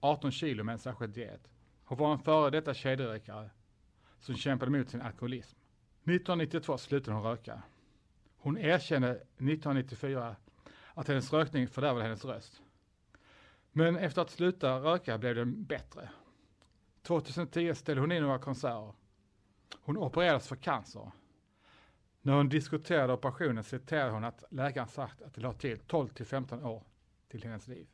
18 0.00 0.30
kilo 0.30 0.64
med 0.64 0.72
en 0.72 0.78
särskild 0.78 1.14
diet. 1.14 1.48
Hon 1.84 1.98
var 1.98 2.12
en 2.12 2.18
före 2.18 2.50
detta 2.50 2.74
kedjerökare 2.74 3.50
som 4.20 4.36
kämpade 4.36 4.70
mot 4.70 4.88
sin 4.88 5.00
alkoholism. 5.00 5.58
1992 6.02 6.78
slutade 6.78 7.16
hon 7.16 7.24
röka. 7.24 7.62
Hon 8.36 8.58
erkände 8.58 9.10
1994 9.10 10.36
att 10.94 11.08
hennes 11.08 11.32
rökning 11.32 11.68
fördärvade 11.68 12.04
hennes 12.04 12.24
röst. 12.24 12.62
Men 13.72 13.96
efter 13.96 14.22
att 14.22 14.30
sluta 14.30 14.78
röka 14.78 15.18
blev 15.18 15.34
den 15.34 15.64
bättre. 15.64 16.08
2010 17.08 17.74
ställde 17.74 18.00
hon 18.00 18.12
in 18.12 18.22
några 18.22 18.38
konserter. 18.38 18.92
Hon 19.80 19.96
opererades 19.96 20.48
för 20.48 20.56
cancer. 20.56 21.10
När 22.22 22.32
hon 22.32 22.48
diskuterade 22.48 23.12
operationen 23.12 23.64
citerade 23.64 24.10
hon 24.10 24.24
att 24.24 24.44
läkaren 24.50 24.88
sagt 24.88 25.22
att 25.22 25.34
det 25.34 25.40
la 25.40 25.52
till 25.52 25.78
12 25.78 26.08
till 26.08 26.26
15 26.26 26.64
år 26.64 26.84
till 27.28 27.42
hennes 27.42 27.68
liv. 27.68 27.86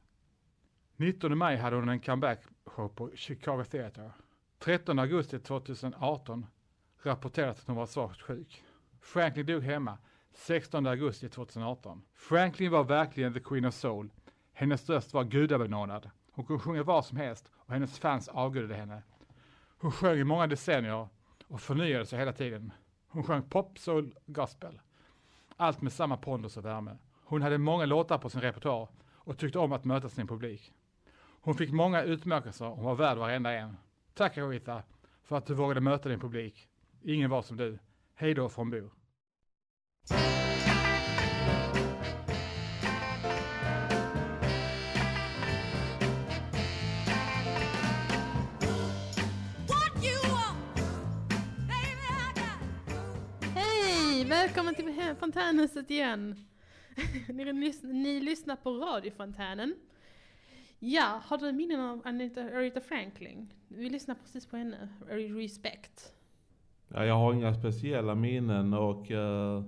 19 0.97 1.39
maj 1.39 1.57
hade 1.57 1.77
hon 1.77 1.89
en 1.89 2.01
comeback-show 2.01 2.89
på 2.89 3.11
Chicago 3.15 3.65
Theatre. 3.65 4.11
13 4.59 4.99
augusti 4.99 5.39
2018 5.39 6.47
rapporterades 7.03 7.61
att 7.61 7.67
hon 7.67 7.77
var 7.77 7.87
svårt 7.87 8.21
sjuk. 8.21 8.65
Franklin 9.01 9.47
dog 9.47 9.63
hemma 9.63 9.99
16 10.33 10.87
augusti 10.87 11.29
2018. 11.29 12.03
Franklin 12.15 12.71
var 12.71 12.85
verkligen 12.85 13.35
the 13.35 13.41
Queen 13.41 13.65
of 13.65 13.75
Soul. 13.75 14.13
Hennes 14.53 14.89
röst 14.89 15.15
var 15.15 15.25
gudabenådad. 15.25 16.11
Hon 16.33 16.45
kunde 16.45 16.63
sjunga 16.63 16.83
vad 16.83 17.05
som 17.05 17.17
helst 17.17 17.51
och 17.67 17.73
hennes 17.73 17.99
fans 17.99 18.29
avgudade 18.29 18.75
henne. 18.75 19.03
Hon 19.79 19.93
sjöng 19.93 20.19
i 20.19 20.25
många 20.25 20.47
decennier 20.47 21.09
och 21.49 21.61
förnyade 21.61 22.07
sig 22.07 22.19
hela 22.19 22.33
tiden. 22.33 22.73
Hon 23.09 23.25
sjöng 23.25 23.43
pop, 23.43 23.79
soul, 23.79 24.15
gospel. 24.27 24.81
Allt 25.57 25.83
med 25.83 25.93
samma 25.93 26.17
pondus 26.17 26.57
och 26.57 26.65
värme. 26.65 26.97
Hon 27.25 27.43
hade 27.43 27.59
många 27.59 27.87
låtar 27.87 28.19
på 28.19 28.31
sin 28.31 28.41
repertoar 28.41 28.89
och 29.13 29.39
tyckte 29.39 29.59
om 29.59 29.73
att 29.73 29.85
möta 29.85 30.09
sin 30.09 30.27
publik. 30.27 30.73
Hon 31.41 31.55
fick 31.55 31.73
många 31.73 32.03
utmärkelser 32.03 32.67
och 32.67 32.77
hon 32.77 32.85
var 32.85 32.95
värd 32.95 33.19
varenda 33.19 33.53
en. 33.53 33.77
Tack 34.15 34.39
Aretha 34.39 34.83
för 35.23 35.37
att 35.37 35.47
du 35.47 35.55
vågade 35.55 35.81
möta 35.81 36.09
din 36.09 36.21
publik. 36.21 36.69
Ingen 37.03 37.31
var 37.31 37.43
som 37.43 37.57
du. 37.57 37.79
Hej 38.15 38.35
då 38.35 38.49
från 38.49 38.71
Bo. 38.71 38.91
Hej! 54.77 54.85
Välkommen 54.85 55.07
till 55.07 55.17
Fontänhuset 55.21 55.91
igen. 55.91 56.37
ni, 57.29 57.73
ni 57.83 58.21
lyssnar 58.21 58.57
på 58.57 58.71
radiofontänen. 58.71 59.75
Ja, 60.79 61.21
har 61.25 61.39
du 61.39 61.53
minnen 61.53 61.81
av 61.81 62.03
Anita, 62.05 62.41
Aretha 62.41 62.81
Franklin? 62.81 63.53
Vi 63.69 63.91
lyssnar 63.91 64.15
precis 64.15 64.47
på 64.47 64.57
henne, 64.57 64.89
Respect. 65.09 66.13
Ja, 66.89 67.05
jag 67.05 67.15
har 67.15 67.35
inga 67.35 67.55
speciella 67.55 68.15
minnen 68.15 68.75
och 68.75 69.11
uh, 69.11 69.63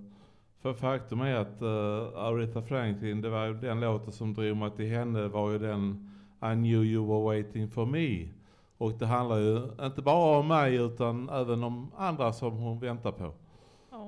för 0.63 0.75
faktum 0.75 1.21
är 1.21 1.35
att 1.35 1.63
uh, 1.63 2.19
Aretha 2.19 2.63
Franklin, 2.63 3.21
det 3.21 3.29
var 3.29 3.47
ju 3.47 3.55
den 3.55 3.81
låten 3.81 4.13
som 4.13 4.35
drog 4.35 4.57
mig 4.57 4.71
till 4.71 4.89
henne 4.89 5.29
var 5.29 5.51
ju 5.51 5.59
den 5.59 6.11
I 6.43 6.55
knew 6.55 6.85
you 6.85 7.07
were 7.07 7.25
waiting 7.25 7.71
for 7.71 7.87
me. 7.87 8.29
Och 8.79 8.93
det 8.93 9.07
handlar 9.07 9.39
ju 9.39 9.87
inte 9.87 10.03
bara 10.03 10.39
om 10.39 10.49
mig 10.49 10.75
utan 10.75 11.29
även 11.29 11.65
om 11.65 11.93
andra 11.97 12.33
som 12.33 12.53
hon 12.53 12.79
väntar 12.79 13.13
på. 13.13 13.35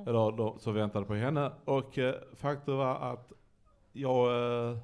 Eller 0.07 0.37
de 0.37 0.59
som 0.59 0.75
väntade 0.75 1.07
på 1.07 1.15
henne. 1.15 1.53
Och 1.65 1.99
uh, 1.99 2.13
faktum 2.35 2.77
var 2.77 2.95
att 2.95 3.33
jag 3.93 4.29
uh, 4.71 4.79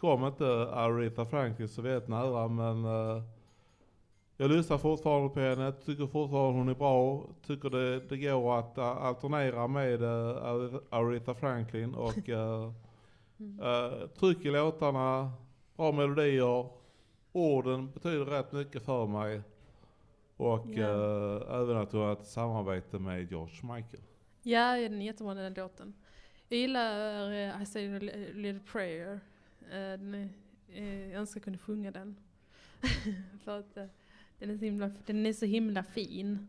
kom 0.00 0.24
inte 0.24 0.46
Aretha 0.72 1.26
Franklin 1.26 1.68
så 1.68 1.82
väldigt 1.82 2.08
nära 2.08 2.48
men 2.48 2.84
uh, 2.84 3.22
Jag 4.36 4.50
lyssnar 4.50 4.78
fortfarande 4.78 5.28
på 5.28 5.40
henne, 5.40 5.72
tycker 5.72 6.06
fortfarande 6.06 6.58
hon 6.58 6.68
är 6.68 6.74
bra, 6.74 7.26
tycker 7.46 7.70
det, 7.70 8.00
det 8.00 8.16
går 8.16 8.58
att 8.58 8.78
uh, 8.78 8.84
alternera 8.84 9.66
med 9.66 10.02
uh, 10.02 10.74
Aretha 10.90 11.34
Franklin 11.34 11.94
och 11.94 12.28
uh, 12.28 12.72
uh, 13.40 14.06
tryck 14.18 14.44
i 14.44 14.50
låtarna, 14.50 15.32
bra 15.76 15.92
melodier, 15.92 16.66
orden 17.32 17.90
betyder 17.92 18.24
rätt 18.24 18.52
mycket 18.52 18.82
för 18.82 19.06
mig. 19.06 19.42
Och 20.36 20.66
Ja. 20.66 20.86
även 21.62 21.76
att 21.76 21.92
hon 21.92 22.00
har 22.00 22.12
ett 22.12 22.26
samarbete 22.26 22.98
med 22.98 23.30
George 23.30 23.74
Michael. 23.74 24.02
Ja, 24.42 24.76
den 24.76 25.00
är 25.00 25.06
jättebra 25.06 25.34
den 25.34 25.54
låten. 25.54 25.94
Jag 26.48 26.58
gillar 26.58 27.30
uh, 27.30 27.62
I 27.62 27.66
say 27.66 27.94
a 27.94 27.96
eh, 27.96 28.34
little 28.34 28.60
prayer. 28.72 29.12
Uh, 29.12 29.70
den 29.70 30.14
är, 30.14 30.28
jag 31.10 31.20
önskar 31.20 31.38
jag 31.38 31.44
kunde 31.44 31.58
sjunga 31.58 31.90
den. 31.90 32.16
För 33.44 33.58
att 33.58 33.74
den, 34.38 34.50
är 34.50 34.58
så 34.58 34.64
himla, 34.64 34.90
den 35.06 35.26
är 35.26 35.32
så 35.32 35.46
himla 35.46 35.84
fin. 35.84 36.48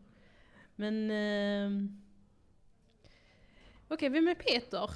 Men... 0.76 1.10
ehm, 1.10 2.00
Okej, 3.88 4.08
vem 4.08 4.28
är 4.28 4.34
Peter? 4.34 4.90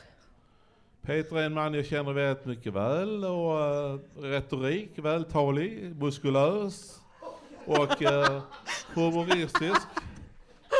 Peter 1.02 1.36
är 1.36 1.46
en 1.46 1.54
man 1.54 1.74
jag 1.74 1.86
känner 1.86 2.12
väldigt 2.12 2.46
mycket 2.46 2.72
väl 2.72 3.24
och 3.24 3.54
uh, 3.54 4.00
retorik, 4.20 4.90
vältalig, 4.98 5.96
muskulös 5.96 7.00
och 7.66 8.02
uh, 8.02 8.42
humoristisk. 8.94 9.86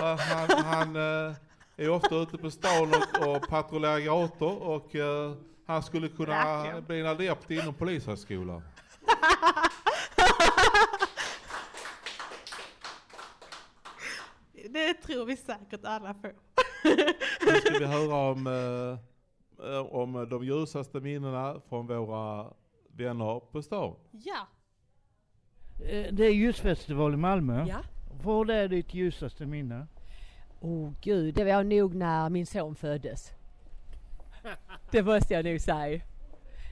Uh, 0.02 0.16
han, 0.18 0.64
han 0.64 0.96
uh, 0.96 1.34
är 1.78 1.90
ofta 1.90 2.14
ute 2.14 2.38
på 2.38 2.50
stan 2.50 2.88
och, 2.88 3.28
och 3.36 3.48
patrullerar 3.48 3.98
gator 4.00 4.62
och 4.62 4.94
eh, 4.96 5.32
han 5.66 5.82
skulle 5.82 6.08
kunna 6.08 6.26
Verkligen. 6.44 6.84
bli 6.84 7.00
en 7.00 7.06
adept 7.06 7.50
inom 7.50 7.74
polishögskolan. 7.74 8.62
Det 14.70 14.94
tror 14.94 15.24
vi 15.26 15.36
säkert 15.36 15.84
alla 15.84 16.14
på. 16.14 16.30
Nu 17.46 17.54
ska 17.60 17.78
vi 17.78 17.84
höra 17.86 18.14
om, 18.30 18.46
eh, 18.46 19.68
eh, 19.70 19.80
om 19.86 20.26
de 20.30 20.44
ljusaste 20.44 21.00
minnena 21.00 21.60
från 21.68 21.86
våra 21.86 22.52
vänner 22.92 23.40
på 23.52 23.62
stan. 23.62 23.94
Ja, 24.10 24.46
Eh, 25.88 26.12
Det 26.12 26.24
är 26.24 26.32
ljusfestival 26.32 27.14
i 27.14 27.16
Malmö. 27.16 27.64
Ja. 27.68 27.80
Vad 28.22 28.50
är 28.50 28.68
ditt 28.68 28.94
ljusaste 28.94 29.46
minne? 29.46 29.86
Åh 30.60 30.92
gud, 31.00 31.34
det 31.34 31.44
var 31.44 31.64
nog 31.64 31.94
när 31.94 32.30
min 32.30 32.46
son 32.46 32.74
föddes. 32.74 33.32
Det 34.90 35.02
måste 35.02 35.34
jag 35.34 35.44
nog 35.44 35.60
säga. 35.60 36.00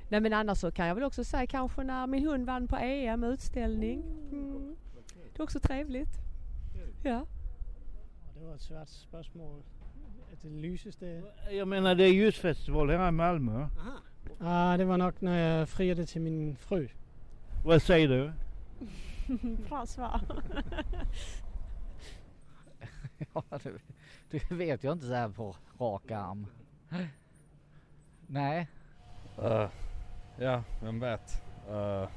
Nej 0.09 0.21
men 0.21 0.33
annars 0.33 0.59
så 0.59 0.71
kan 0.71 0.87
jag 0.87 0.95
väl 0.95 1.05
också 1.05 1.25
säga 1.25 1.47
kanske 1.47 1.83
när 1.83 2.07
min 2.07 2.26
hund 2.26 2.47
vann 2.47 2.69
på 2.69 2.76
EM 2.76 3.25
utställning. 3.25 4.02
Mm. 4.33 4.76
Det 5.33 5.40
är 5.40 5.43
också 5.43 5.61
trevligt. 5.61 6.19
Ja. 7.02 7.26
Det 8.35 8.45
var 8.45 8.55
ett 8.55 8.61
svårt 8.61 8.88
spörsmål. 8.88 9.62
Det 10.43 10.49
lysaste... 10.49 11.23
Jag 11.50 11.69
menar 11.69 11.95
det 11.95 12.05
är 12.05 12.12
ljusfestival 12.12 12.90
här 12.90 13.09
i 13.09 13.11
Malmö. 13.11 13.69
Ah, 14.40 14.76
det 14.76 14.85
var 14.85 14.99
nog 14.99 15.12
när 15.19 15.59
jag 15.59 15.69
friade 15.69 16.07
till 16.07 16.21
min 16.21 16.57
fru. 16.57 16.88
Vad 17.64 17.83
säger 17.83 18.09
du? 18.09 18.33
Bra 19.69 19.87
svar. 19.87 20.21
Ja, 23.35 23.42
det, 23.50 23.72
det 24.31 24.55
vet 24.55 24.85
jag 24.85 24.92
inte 24.92 25.07
så 25.07 25.14
här 25.14 25.29
på 25.29 25.57
rak 25.79 26.11
arm. 26.11 26.46
Nej. 28.26 28.68
Eh, 29.42 29.68
ja, 30.38 30.62
vem 30.83 31.00
vet. 31.00 31.42
Eh, 31.68 32.09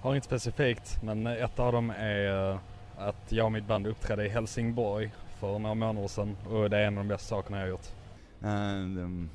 har 0.00 0.12
inget 0.12 0.24
specifikt 0.24 1.02
men 1.02 1.26
ett 1.26 1.58
av 1.58 1.72
dem 1.72 1.90
är 1.90 2.50
eh, 2.50 2.58
att 2.98 3.32
jag 3.32 3.46
och 3.46 3.52
mitt 3.52 3.66
band 3.66 3.86
uppträdde 3.86 4.26
i 4.26 4.28
Helsingborg 4.28 5.12
för 5.38 5.58
några 5.58 5.74
månader 5.74 6.08
sedan 6.08 6.36
och 6.50 6.70
det 6.70 6.78
är 6.78 6.86
en 6.86 6.98
av 6.98 7.04
de 7.04 7.08
bästa 7.08 7.28
sakerna 7.28 7.56
jag 7.56 7.64
har 7.64 7.70
gjort. 7.70 7.86
And, 8.42 8.98
um, 8.98 9.30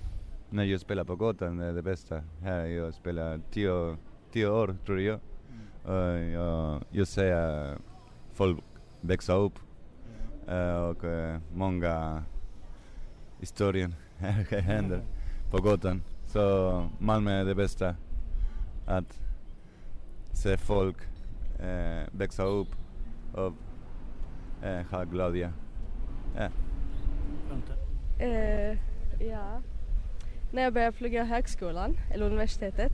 när 0.50 0.64
jag 0.64 0.80
spelar 0.80 1.04
på 1.04 1.16
gatan 1.16 1.60
är 1.60 1.74
det 1.74 1.82
bästa. 1.82 2.24
Här 2.42 2.66
jag 2.66 2.94
spelar 2.94 3.40
tio, 3.52 3.98
tio 4.32 4.48
år 4.48 4.76
tror 4.86 5.02
jag. 5.02 5.20
Och 5.84 6.20
jag, 6.20 6.84
jag 6.90 7.08
ser 7.08 7.78
folk 8.34 8.60
växa 9.02 9.34
upp 9.34 9.60
och 10.90 11.04
eh, 11.04 11.40
många 11.54 12.24
historier 13.40 13.92
händer 14.62 15.02
på 15.52 15.58
gatan. 15.58 16.02
Så 16.26 16.90
Malmö 17.00 17.32
är 17.32 17.46
det 17.46 17.56
bästa. 17.56 17.96
Att 18.86 19.20
se 20.34 20.58
folk 20.58 20.98
eh, 21.60 22.04
växa 22.12 22.44
upp 22.44 22.76
och 23.34 23.54
eh, 24.66 24.86
ha 24.92 25.04
glädje. 25.04 25.52
Ja. 26.36 26.50
Eh, 28.20 28.78
ja. 29.20 29.62
När 30.52 30.62
jag 30.62 30.74
började 30.74 30.98
plugga 30.98 31.22
i 31.22 31.26
högskolan, 31.26 31.98
eller 32.12 32.26
universitetet. 32.26 32.94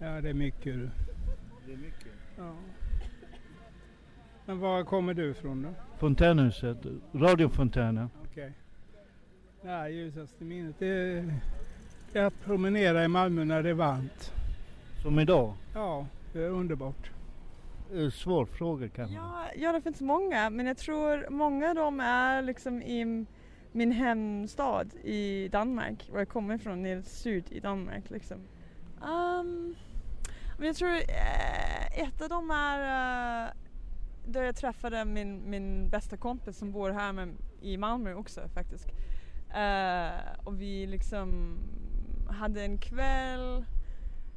Ja, 0.00 0.20
det 0.20 0.30
är 0.30 0.34
mycket. 0.34 0.74
Det 1.66 1.72
är 1.72 1.76
mycket. 1.76 2.12
Ja. 2.36 2.54
Men 4.46 4.60
var 4.60 4.84
kommer 4.84 5.14
du 5.14 5.30
ifrån 5.30 5.62
då? 5.62 5.68
Fontänhuset, 5.98 6.78
radiofontänen. 7.12 8.10
Okej. 8.30 8.52
Ja, 9.62 9.88
ljusaste 9.88 10.44
minnet 10.44 10.78
det 10.78 11.24
är 12.12 12.24
att 12.24 12.44
promenera 12.44 13.04
i 13.04 13.08
Malmö 13.08 13.44
när 13.44 13.62
det 13.62 13.70
är 13.70 13.74
varmt. 13.74 14.32
Som 15.02 15.18
idag. 15.18 15.54
Ja, 15.74 16.06
det 16.32 16.42
är 16.42 16.48
underbart. 16.48 17.10
Svår 18.12 18.46
fråga 18.46 18.88
kanske. 18.88 19.16
Ja, 19.16 19.44
ja, 19.56 19.72
det 19.72 19.80
finns 19.80 20.00
många, 20.00 20.50
men 20.50 20.66
jag 20.66 20.76
tror 20.76 21.30
många 21.30 21.68
av 21.68 21.74
dem 21.74 22.00
är 22.00 22.42
liksom 22.42 22.82
i 22.82 23.26
min 23.72 23.92
hemstad 23.92 24.94
i 25.04 25.48
Danmark, 25.48 26.08
var 26.12 26.18
jag 26.18 26.28
kommer 26.28 26.54
ifrån, 26.54 26.82
nere 26.82 27.02
syd 27.02 27.44
i 27.50 27.60
Danmark 27.60 28.10
liksom. 28.10 28.38
Ehm, 29.04 29.74
men 30.58 30.66
jag 30.66 30.76
tror 30.76 30.90
eh, 30.90 32.02
ett 32.02 32.22
av 32.22 32.28
dem 32.28 32.50
är 32.50 32.78
eh, 33.44 33.50
där 34.26 34.42
jag 34.42 34.56
träffade 34.56 35.04
min, 35.04 35.50
min 35.50 35.88
bästa 35.88 36.16
kompis 36.16 36.58
som 36.58 36.72
bor 36.72 36.90
här 36.90 37.12
med, 37.12 37.34
i 37.60 37.76
Malmö 37.76 38.14
också 38.14 38.48
faktiskt. 38.48 38.86
Uh, 39.50 40.44
och 40.44 40.60
vi 40.60 40.86
liksom 40.86 41.58
hade 42.28 42.62
en 42.62 42.78
kväll 42.78 43.64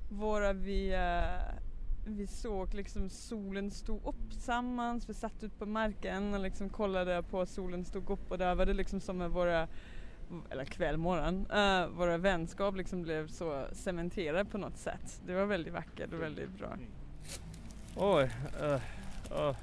våra 0.10 0.54
vi 0.54 0.96
uh, 0.96 1.56
vi 2.08 2.28
såg 2.28 2.74
liksom 2.74 3.10
solen 3.10 3.72
stod 3.72 4.08
upp 4.08 4.32
tillsammans. 4.32 5.10
Vi 5.10 5.14
satt 5.14 5.44
ut 5.44 5.60
på 5.60 5.66
marken 5.66 6.34
och 6.34 6.40
liksom 6.40 6.70
kollade 6.70 7.24
på 7.24 7.46
solen 7.46 7.86
stod 7.86 8.10
upp 8.10 8.32
och 8.32 8.38
där 8.38 8.56
var 8.56 8.66
det 8.66 8.74
liksom 8.74 9.00
som 9.00 9.18
med 9.18 9.32
våra, 9.32 9.68
eller 10.50 10.66
kväll, 10.66 10.98
morgon, 10.98 11.46
eh, 11.52 11.88
våra 11.88 12.18
vänskap 12.18 12.76
liksom 12.76 13.02
blev 13.02 13.28
så 13.28 13.66
cementerade 13.72 14.46
på 14.46 14.58
något 14.58 14.78
sätt. 14.78 15.22
Det 15.26 15.34
var 15.34 15.46
väldigt 15.46 15.74
vackert 15.74 16.14
och 16.14 16.22
väldigt 16.22 16.50
bra. 16.50 16.78
Oj. 17.96 18.32
uh, 18.64 18.74
eh 19.32 19.56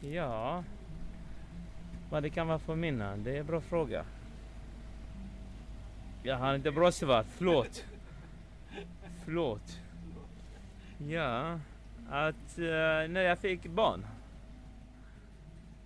ja. 0.00 0.64
Vad 2.10 2.22
det 2.22 2.30
kan 2.30 2.48
vara 2.48 2.58
för 2.58 2.74
minnen? 2.74 3.24
Det 3.24 3.36
är 3.36 3.40
en 3.40 3.46
bra 3.46 3.60
fråga. 3.60 4.04
Jag 6.22 6.36
har 6.36 6.54
inte 6.54 6.70
bra 6.70 6.92
svar. 6.92 7.24
Förlåt. 7.28 7.84
Förlåt. 9.24 9.80
Ja. 11.08 11.60
Att 12.10 12.58
eh, 12.58 13.08
när 13.08 13.20
jag 13.20 13.38
fick 13.38 13.66
barn. 13.66 14.06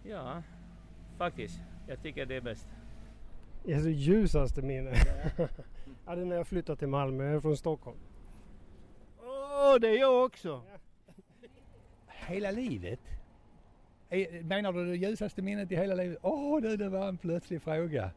Ja. 0.05 0.43
Faktiskt. 1.19 1.61
Jag 1.89 2.03
tycker 2.03 2.27
det 2.27 2.37
är 2.37 2.41
bäst. 2.41 2.67
Alltså 3.65 3.89
ljusaste 3.89 4.63
minne? 4.63 4.91
ja, 6.07 6.15
det 6.15 6.21
är 6.21 6.25
när 6.25 6.37
jag 6.37 6.47
flyttade 6.47 6.79
till 6.79 6.89
Malmö. 6.89 7.25
Jag 7.25 7.35
är 7.35 7.41
från 7.41 7.57
Stockholm. 7.57 7.99
Åh, 9.23 9.81
det 9.81 9.89
är 9.89 10.01
jag 10.01 10.25
också! 10.25 10.63
Hela 12.07 12.51
livet? 12.51 13.01
Menar 14.43 14.73
du 14.73 14.87
det 14.87 14.97
ljusaste 14.97 15.43
minnet 15.43 15.73
i 15.73 15.77
hela 15.77 15.95
livet? 15.95 16.19
Åh, 16.23 16.59
oh, 16.59 16.63
det 16.63 16.89
var 16.89 17.09
en 17.09 17.19
plötslig 17.19 17.63
fråga. 17.63 18.11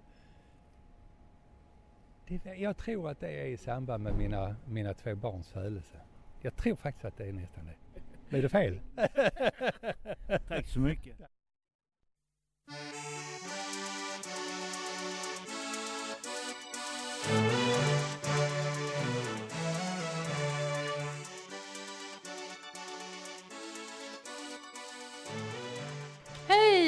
Det, 2.28 2.56
jag 2.56 2.78
tror 2.78 3.10
att 3.10 3.20
det 3.20 3.42
är 3.42 3.46
i 3.46 3.58
samband 3.58 4.04
med 4.04 4.16
mina, 4.16 4.56
mina 4.66 4.94
två 4.94 5.16
barns 5.16 5.50
födelse. 5.50 5.98
Jag 6.42 6.56
tror 6.56 6.76
faktiskt 6.76 7.06
att 7.06 7.18
det 7.18 7.26
är 7.26 7.34
nästan 7.34 7.66
det. 7.66 8.02
Blir 8.30 8.42
det 8.42 8.50
fel? 8.50 8.80
Tack 10.48 10.68
så 10.68 10.80
mycket. 10.80 11.18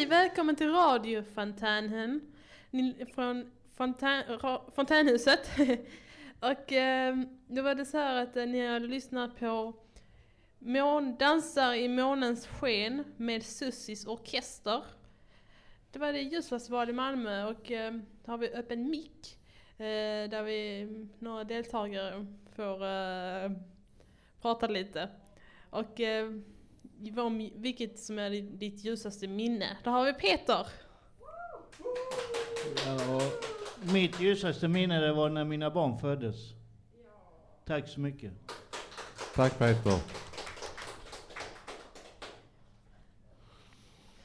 Hej! 0.06 0.10
Välkommen 0.10 0.56
till 0.56 0.72
radiofontänen 0.72 2.22
Ni- 2.72 3.06
från 3.16 3.52
fontän, 3.78 4.24
ra, 4.40 4.62
Fontänhuset. 4.76 5.50
och 6.40 6.74
eh, 6.74 7.16
då 7.48 7.62
var 7.62 7.76
det 7.76 7.86
så 7.86 7.98
här 7.98 8.24
att 8.24 8.38
eh, 8.38 8.46
ni 8.46 8.68
hade 8.68 8.88
lyssnat 8.88 9.40
på 9.40 9.74
Mån 10.60 11.16
dansar 11.16 11.74
i 11.74 11.88
månens 11.88 12.48
sken 12.48 13.04
med 13.18 13.44
Sussis 13.44 14.08
orkester. 14.08 14.84
Det 15.92 16.00
var 16.00 16.14
det 16.14 16.22
ljusfestival 16.22 16.90
i 16.90 16.94
Malmö 16.94 17.46
och 17.46 17.72
eh, 17.72 17.94
då 18.26 18.32
har 18.32 18.38
vi 18.38 18.54
öppen 18.54 18.90
mick. 18.90 19.38
Eh, 19.78 20.30
där 20.30 20.44
vi, 20.44 20.82
mm, 20.82 21.10
några 21.20 21.44
deltagare 21.44 22.26
får 22.56 22.86
eh, 22.86 23.52
prata 24.42 24.68
lite. 24.68 25.10
Och 25.70 26.00
eh, 26.00 26.32
om 27.18 27.50
vilket 27.56 28.00
som 28.00 28.20
är 28.20 28.30
ditt 28.42 28.86
ljusaste 28.86 29.28
minne. 29.28 29.78
Då 29.84 29.90
har 29.90 30.06
vi 30.06 30.14
Peter. 30.14 30.68
Ja, 32.86 33.22
mitt 33.94 34.22
ljusaste 34.22 34.68
minne 34.68 35.00
det 35.00 35.14
var 35.14 35.30
när 35.30 35.44
mina 35.44 35.72
barn 35.72 36.00
föddes. 36.00 36.36
Tack 37.66 37.88
så 37.88 38.00
mycket. 38.00 38.32
Tack 39.36 39.58
Peter. 39.58 40.00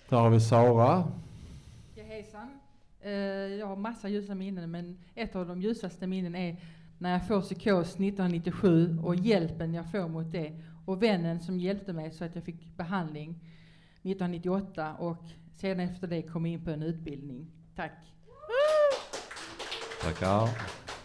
Där 0.09 0.17
har 0.17 0.31
vi 0.31 0.41
Sara. 0.41 1.05
Ja, 1.95 2.05
hejsan. 2.05 2.61
Eh, 3.01 3.13
jag 3.59 3.67
har 3.67 3.77
massa 3.77 4.09
ljusa 4.09 4.35
minnen, 4.35 4.71
men 4.71 4.99
ett 5.15 5.37
av 5.37 5.47
de 5.47 5.63
ljusaste 5.63 6.07
minnen 6.07 6.35
är 6.35 6.57
när 6.99 7.13
jag 7.13 7.29
får 7.29 7.41
psykos 7.41 7.89
1997 7.89 8.99
och 9.05 9.15
hjälpen 9.15 9.75
jag 9.75 9.91
får 9.91 10.09
mot 10.09 10.33
det. 10.33 10.53
Och 10.85 11.03
vännen 11.03 11.41
som 11.41 11.61
hjälpte 11.61 11.93
mig 11.93 12.11
så 12.11 12.25
att 12.25 12.35
jag 12.35 12.45
fick 12.45 12.77
behandling 12.77 13.31
1998 13.31 14.95
och 14.95 15.25
sedan 15.55 15.81
efter 15.81 16.07
det 16.07 16.23
kom 16.23 16.47
in 16.47 16.65
på 16.65 16.71
en 16.71 16.83
utbildning. 16.83 17.47
Tack. 17.77 17.93
Tackar. 20.03 20.49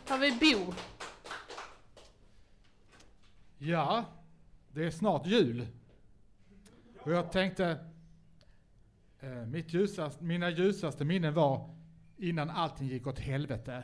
Har 0.08 0.18
vi 0.18 0.32
Bo. 0.32 0.74
Ja, 3.58 4.06
det 4.74 4.86
är 4.86 4.92
snart 4.92 5.28
jul. 5.28 5.68
Och 7.00 7.12
jag 7.12 7.32
tänkte, 7.32 7.78
eh, 9.20 9.30
mitt 9.30 9.74
ljusast, 9.74 10.22
mina 10.22 10.50
ljusaste 10.50 11.06
minnen 11.06 11.34
var 11.34 11.76
innan 12.18 12.50
allting 12.50 12.88
gick 12.88 13.08
åt 13.08 13.20
helvete. 13.20 13.84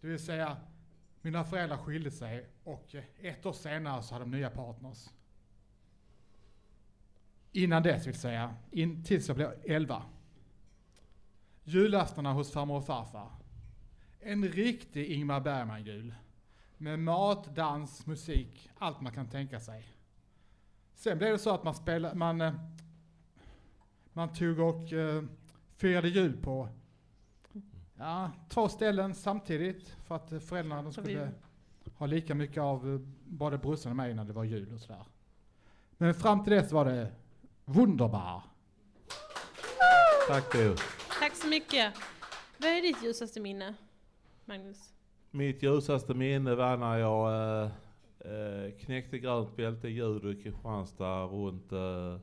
Det 0.00 0.06
vill 0.06 0.18
säga, 0.18 0.56
mina 1.22 1.44
föräldrar 1.44 1.76
skilde 1.76 2.10
sig 2.10 2.46
och 2.64 2.94
eh, 2.94 3.04
ett 3.20 3.46
år 3.46 3.52
senare 3.52 4.02
så 4.02 4.14
hade 4.14 4.24
de 4.24 4.30
nya 4.30 4.50
partners. 4.50 5.08
Innan 7.52 7.82
dess 7.82 8.06
vill 8.06 8.18
säga, 8.18 8.54
in, 8.70 9.04
tills 9.04 9.28
jag 9.28 9.36
blev 9.36 9.54
11. 9.64 10.02
Julaftnarna 11.64 12.32
hos 12.32 12.52
farmor 12.52 12.76
och 12.76 12.86
farfar. 12.86 13.30
En 14.20 14.48
riktig 14.48 15.06
Ingmar 15.06 15.40
Bergman-jul. 15.40 16.14
Med 16.76 16.98
mat, 16.98 17.56
dans, 17.56 18.06
musik, 18.06 18.70
allt 18.78 19.00
man 19.00 19.12
kan 19.12 19.28
tänka 19.28 19.60
sig. 19.60 19.84
Sen 20.94 21.18
blev 21.18 21.32
det 21.32 21.38
så 21.38 21.54
att 21.54 21.64
man 21.64 21.74
spelade, 21.74 22.14
man, 22.14 22.40
eh, 22.40 22.54
man 24.12 24.32
tog 24.32 24.58
och 24.58 24.92
eh, 24.92 25.22
firade 25.76 26.08
jul 26.08 26.36
på 26.42 26.68
ja, 28.00 28.30
två 28.48 28.68
ställen 28.68 29.14
samtidigt 29.14 29.88
för 29.88 30.14
att 30.14 30.42
föräldrarna 30.42 30.82
de 30.82 30.92
skulle 30.92 31.30
ha 31.94 32.06
lika 32.06 32.34
mycket 32.34 32.62
av 32.62 32.94
eh, 32.94 33.00
både 33.24 33.58
brorsan 33.58 33.92
och 33.92 33.96
mig 33.96 34.14
när 34.14 34.24
det 34.24 34.32
var 34.32 34.44
jul 34.44 34.74
och 34.74 34.80
sådär. 34.80 35.04
Men 35.96 36.14
fram 36.14 36.44
till 36.44 36.52
dess 36.52 36.72
var 36.72 36.84
det 36.84 37.12
wunderbar. 37.64 38.42
Tack 40.28 40.52
du. 40.52 40.76
Tack 41.20 41.34
så 41.34 41.48
mycket. 41.48 41.94
Vad 42.58 42.70
är 42.70 42.82
ditt 42.82 43.02
ljusaste 43.04 43.40
minne, 43.40 43.74
Magnus? 44.44 44.92
Mitt 45.30 45.62
ljusaste 45.62 46.14
minne 46.14 46.54
var 46.54 46.76
när 46.76 46.98
jag 46.98 47.62
eh, 47.62 47.70
eh, 48.20 48.70
knäckte 48.80 49.18
grönt 49.18 49.56
bälte 49.56 49.88
i 49.88 49.90
judo 49.90 50.30
i 50.30 50.42
Kristianstad 50.42 51.24
runt 51.24 51.72
eh, 51.72 52.18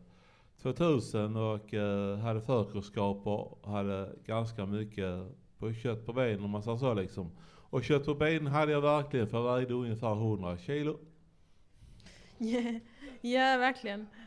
2000 0.62 1.36
och 1.36 1.74
eh, 1.74 2.18
hade 2.18 2.42
förkunskaper, 2.42 3.68
hade 3.68 4.16
ganska 4.26 4.66
mycket 4.66 5.38
på 5.60 5.74
kött 5.74 6.06
på 6.06 6.14
benen 6.14 6.44
om 6.44 6.50
man 6.52 6.64
säger 6.64 6.78
så 6.78 6.94
liksom. 6.94 7.32
Och 7.70 7.84
kött 7.84 8.06
på 8.06 8.16
benen 8.16 8.48
hade 8.48 8.72
jag 8.72 8.82
verkligen 8.82 9.28
för 9.28 9.38
jag 9.38 9.56
vägde 9.56 9.74
ungefär 9.74 10.12
100 10.12 10.58
kilo. 10.58 11.00
Yeah. 12.40 12.76
Ja, 13.22 13.58
verkligen. 13.58 14.08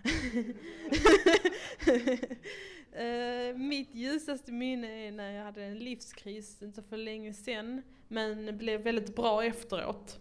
Eh, 2.93 3.57
mitt 3.57 3.95
ljusaste 3.95 4.53
minne 4.53 5.07
är 5.07 5.13
när 5.13 5.33
jag 5.33 5.45
hade 5.45 5.65
en 5.65 5.79
livskris 5.79 6.63
inte 6.63 6.83
för 6.83 6.97
länge 6.97 7.33
sedan, 7.33 7.83
men 8.09 8.59
blev 8.59 8.81
väldigt 8.81 9.17
bra 9.17 9.45
efteråt. 9.45 10.21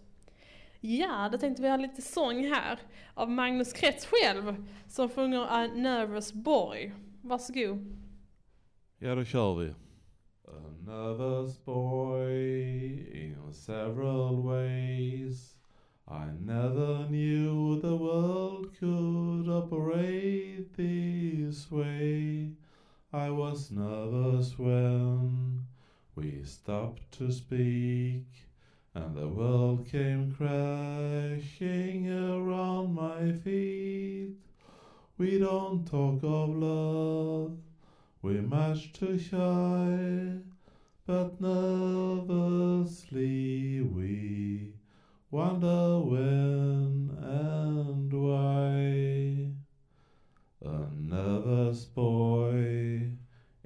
Ja, 0.80 1.28
då 1.32 1.38
tänkte 1.38 1.62
vi 1.62 1.68
ha 1.68 1.76
lite 1.76 2.02
sång 2.02 2.44
här 2.44 2.78
av 3.14 3.30
Magnus 3.30 3.72
Kretz 3.72 4.06
själv 4.06 4.66
som 4.88 5.08
sjunger 5.08 5.46
A 5.48 5.66
Nervous 5.74 6.32
Boy. 6.32 6.92
Varsågod. 7.22 7.96
Ja, 8.98 9.14
då 9.14 9.24
kör 9.24 9.54
vi. 9.54 9.74
A 10.52 10.90
nervous 10.90 11.54
boy 11.58 12.26
in 12.26 13.36
several 13.52 14.42
ways. 14.42 15.54
I 16.08 16.26
never 16.40 17.06
knew 17.08 17.80
the 17.80 17.94
world 17.94 18.74
could 18.80 19.48
operate 19.48 20.76
this 20.76 21.70
way. 21.70 22.50
I 23.12 23.30
was 23.30 23.70
nervous 23.70 24.58
when 24.58 25.66
we 26.16 26.42
stopped 26.42 27.12
to 27.18 27.30
speak 27.30 28.26
and 28.94 29.16
the 29.16 29.28
world 29.28 29.86
came 29.86 30.32
crashing 30.32 32.10
around 32.10 32.92
my 32.94 33.32
feet. 33.32 34.34
We 35.16 35.38
don't 35.38 35.86
talk 35.86 36.24
of 36.24 36.48
love 36.56 37.58
we're 38.22 38.42
much 38.42 38.92
too 38.92 39.18
shy, 39.18 40.36
but 41.06 41.40
nervously 41.40 42.20
we 43.80 44.74
wonder 45.30 46.00
when 46.00 47.16
and 47.22 48.12
why. 48.12 49.50
A 50.62 50.86
nervous 50.94 51.86
boy, 51.86 53.10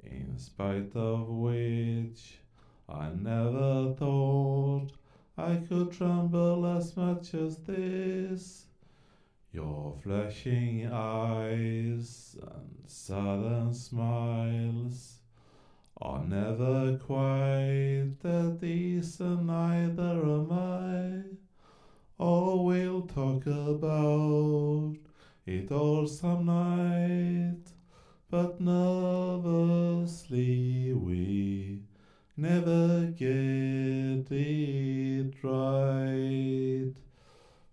in 0.03 0.37
spite 0.37 0.95
of 0.95 1.27
which 1.27 2.39
I 2.87 3.09
never 3.09 3.93
thought 3.97 4.91
I 5.37 5.57
could 5.67 5.91
tremble 5.91 6.65
as 6.65 6.95
much 6.95 7.33
as 7.33 7.57
this. 7.57 8.67
Your 9.51 9.97
flashing 10.01 10.87
eyes 10.91 12.34
sudden 12.87 13.73
smiles 13.73 15.15
are 16.01 16.23
never 16.23 16.97
quite 16.97 18.17
at 18.23 18.59
decent, 18.59 19.45
neither 19.45 20.21
am 20.23 20.51
I. 20.51 21.23
Oh, 22.19 22.63
we'll 22.63 23.03
talk 23.03 23.45
about 23.45 24.95
it 25.45 25.71
all 25.71 26.07
some 26.07 26.45
night, 26.45 27.63
but 28.29 28.59
nervously 28.61 29.33
we 30.93 31.81
never 32.37 33.05
get 33.17 34.31
it 34.31 35.33
right. 35.43 36.93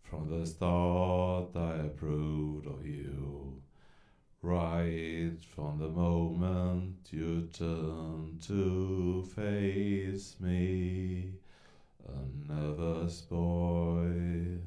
From 0.03 0.29
the 0.29 0.47
start 0.47 1.57
I 1.57 1.87
approved 1.87 2.67
of 2.67 2.87
you. 2.87 3.42
Right 4.45 5.37
from 5.55 5.79
the 5.79 5.89
moment 5.89 6.97
you 7.13 7.49
turned 7.53 8.43
to 8.43 9.23
face 9.37 10.35
me, 10.41 11.35
a 12.05 12.53
nervous 12.53 13.21
boy 13.21 14.59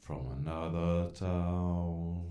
from 0.00 0.26
another 0.38 1.08
town, 1.14 2.30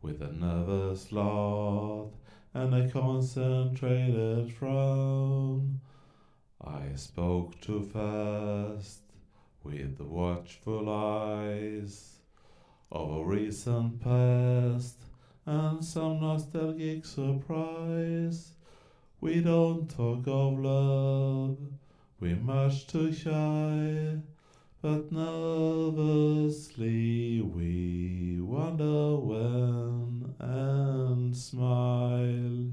with 0.00 0.22
a 0.22 0.32
nervous 0.32 1.12
laugh 1.12 2.08
and 2.54 2.74
a 2.74 2.88
concentrated 2.90 4.50
frown. 4.54 5.82
I 6.62 6.94
spoke 6.94 7.60
too 7.60 7.82
fast 7.82 9.02
with 9.62 9.98
the 9.98 10.04
watchful 10.04 10.88
eyes 10.88 12.20
of 12.90 13.18
a 13.18 13.22
recent 13.22 14.00
past 14.00 15.05
and 15.46 15.82
some 15.84 16.20
nostalgic 16.20 17.06
surprise. 17.06 18.50
We 19.20 19.40
don't 19.40 19.88
talk 19.88 20.26
of 20.26 20.58
love, 20.58 21.58
we're 22.20 22.36
much 22.36 22.88
too 22.88 23.12
shy, 23.12 24.18
but 24.82 25.12
nervously 25.12 26.20
we 27.40 28.40
wonder 28.40 29.16
when 29.16 30.34
and 30.40 31.36
smile, 31.36 32.72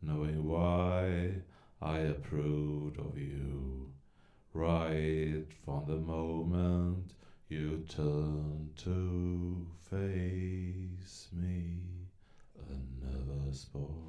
knowing 0.00 0.44
why 0.44 1.32
I 1.82 1.98
approved 1.98 2.98
of 2.98 3.18
you. 3.18 3.92
Right 4.52 5.46
from 5.64 5.84
the 5.86 5.96
moment 5.96 7.14
you 7.48 7.84
turn 7.88 8.70
to 8.84 9.66
face 9.90 11.28
me, 11.32 11.93
boy. 13.72 14.04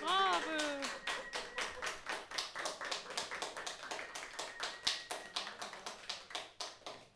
Bravo! 0.00 0.82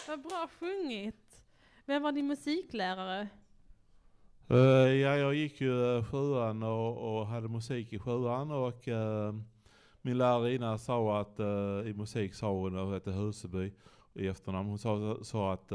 Vad 0.09 0.23
bra 0.23 0.49
sjungit. 0.59 1.45
Vem 1.87 2.03
var 2.03 2.13
din 2.13 2.27
musiklärare? 2.27 3.29
Eh, 4.49 4.57
ja, 4.57 5.17
jag 5.17 5.35
gick 5.35 5.61
ju 5.61 5.97
eh, 5.97 6.05
sjuan 6.05 6.63
och, 6.63 7.19
och 7.19 7.27
hade 7.27 7.49
musik 7.49 7.93
i 7.93 7.99
sjuan 7.99 8.51
och 8.51 8.89
eh, 8.89 9.35
min 10.03 10.19
lärarinna 10.19 10.79
sa 10.79 11.21
att 11.21 11.41
i 11.87 11.93
musik 11.97 12.35
sa 12.35 12.53
hon, 12.53 12.75
hon 12.75 12.93
hette 12.93 13.11
Huseby 13.11 13.73
i 14.15 14.27
efternamn, 14.27 14.69
hon 14.69 14.79
sa, 14.79 15.19
sa 15.23 15.53
att 15.53 15.73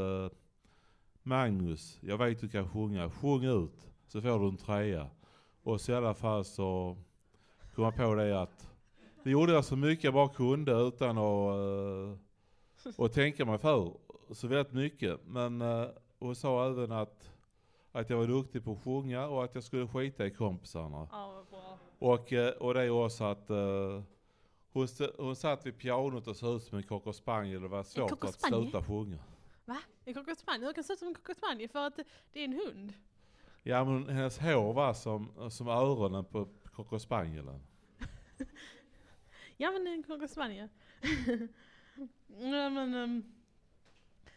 Magnus, 1.24 2.00
jag 2.02 2.18
vet 2.18 2.42
du 2.42 2.50
kan 2.50 2.70
sjunga, 2.70 3.10
sjung 3.10 3.44
ut 3.44 3.88
så 4.08 4.22
får 4.22 4.40
du 4.40 4.48
en 4.48 4.58
trea. 4.58 5.08
Och 5.64 5.82
så 5.82 5.92
i 5.92 5.96
alla 5.96 6.14
fall 6.14 6.46
så 6.46 6.98
kom 7.76 7.84
jag 7.84 7.96
på 7.96 8.16
det 8.16 8.42
att 8.42 8.72
det 9.24 9.32
gjorde 9.32 9.54
jag 9.54 9.66
så 9.66 9.76
mycket 9.76 10.04
jag 10.04 10.14
bara 10.14 10.30
kunde 10.30 10.72
utan 10.72 11.18
att, 11.18 11.56
uh, 11.56 13.06
att 13.06 13.14
tänka 13.14 13.46
mig 13.46 13.58
för 13.58 13.94
så 14.32 14.48
väldigt 14.48 14.74
mycket. 14.74 15.20
Men 15.26 15.62
uh, 15.62 15.88
hon 16.20 16.36
sa 16.36 16.68
även 16.68 16.92
att, 16.92 17.32
att 17.92 18.10
jag 18.10 18.18
var 18.18 18.28
duktig 18.28 18.64
på 18.64 18.72
att 18.72 18.84
sjunga 18.84 19.28
och 19.28 19.44
att 19.44 19.56
jag 19.56 19.64
skulle 19.64 19.88
skita 19.88 20.26
i 20.26 20.32
kompisarna. 20.32 21.08
Ja. 21.12 21.46
Och, 22.00 22.32
uh, 22.32 22.48
och 22.48 22.74
det 22.74 22.82
är 22.82 22.90
också 22.90 23.24
att 23.24 23.48
hon, 24.74 24.88
hon 25.18 25.36
satt 25.36 25.66
vid 25.66 25.78
pianot 25.78 26.28
och 26.28 26.36
såg 26.36 26.56
ut 26.56 26.64
som 26.64 26.78
en 26.78 26.84
cocker 26.84 27.12
spaniel 27.12 27.56
och 27.56 27.62
det 27.62 27.68
var 27.68 27.84
svårt 27.84 28.24
att 28.24 28.42
sluta 28.42 28.84
sjunga. 28.84 29.20
En 30.06 30.14
cocker 30.14 30.36
spaniel? 30.36 30.66
Hur 30.66 30.74
kan 30.74 30.82
det 30.82 30.88
se 30.88 30.94
ut 30.94 31.00
som 31.00 31.08
en 31.08 31.14
cocker 31.14 31.34
spaniel? 31.34 31.70
För 31.70 31.88
att 31.88 32.00
det 32.34 32.40
är 32.40 32.44
en 32.44 32.54
hund. 32.54 32.94
Ja 33.64 33.86
men 33.86 34.10
hennes 34.10 34.40
hår 34.40 34.74
var 34.74 34.94
som, 34.94 35.52
som 35.52 35.68
öronen 35.68 36.26
på 36.26 36.48
cocker 36.76 36.98
spanielen. 36.98 37.60
Ja 39.58 39.72
men 39.72 39.88
en 39.88 40.04
cocker 40.04 40.28
spaniel. 40.28 40.68
ja, 42.28 42.70
men, 42.70 42.94
ehm, 42.96 43.24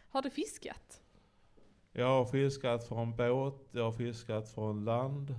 har 0.09 0.21
du 0.21 0.29
fiskat? 0.29 1.01
Jag 1.91 2.05
har 2.07 2.25
fiskat 2.25 2.87
från 2.87 3.15
båt, 3.15 3.67
jag 3.71 3.83
har 3.83 3.91
fiskat 3.91 4.49
från 4.49 4.85
land. 4.85 5.35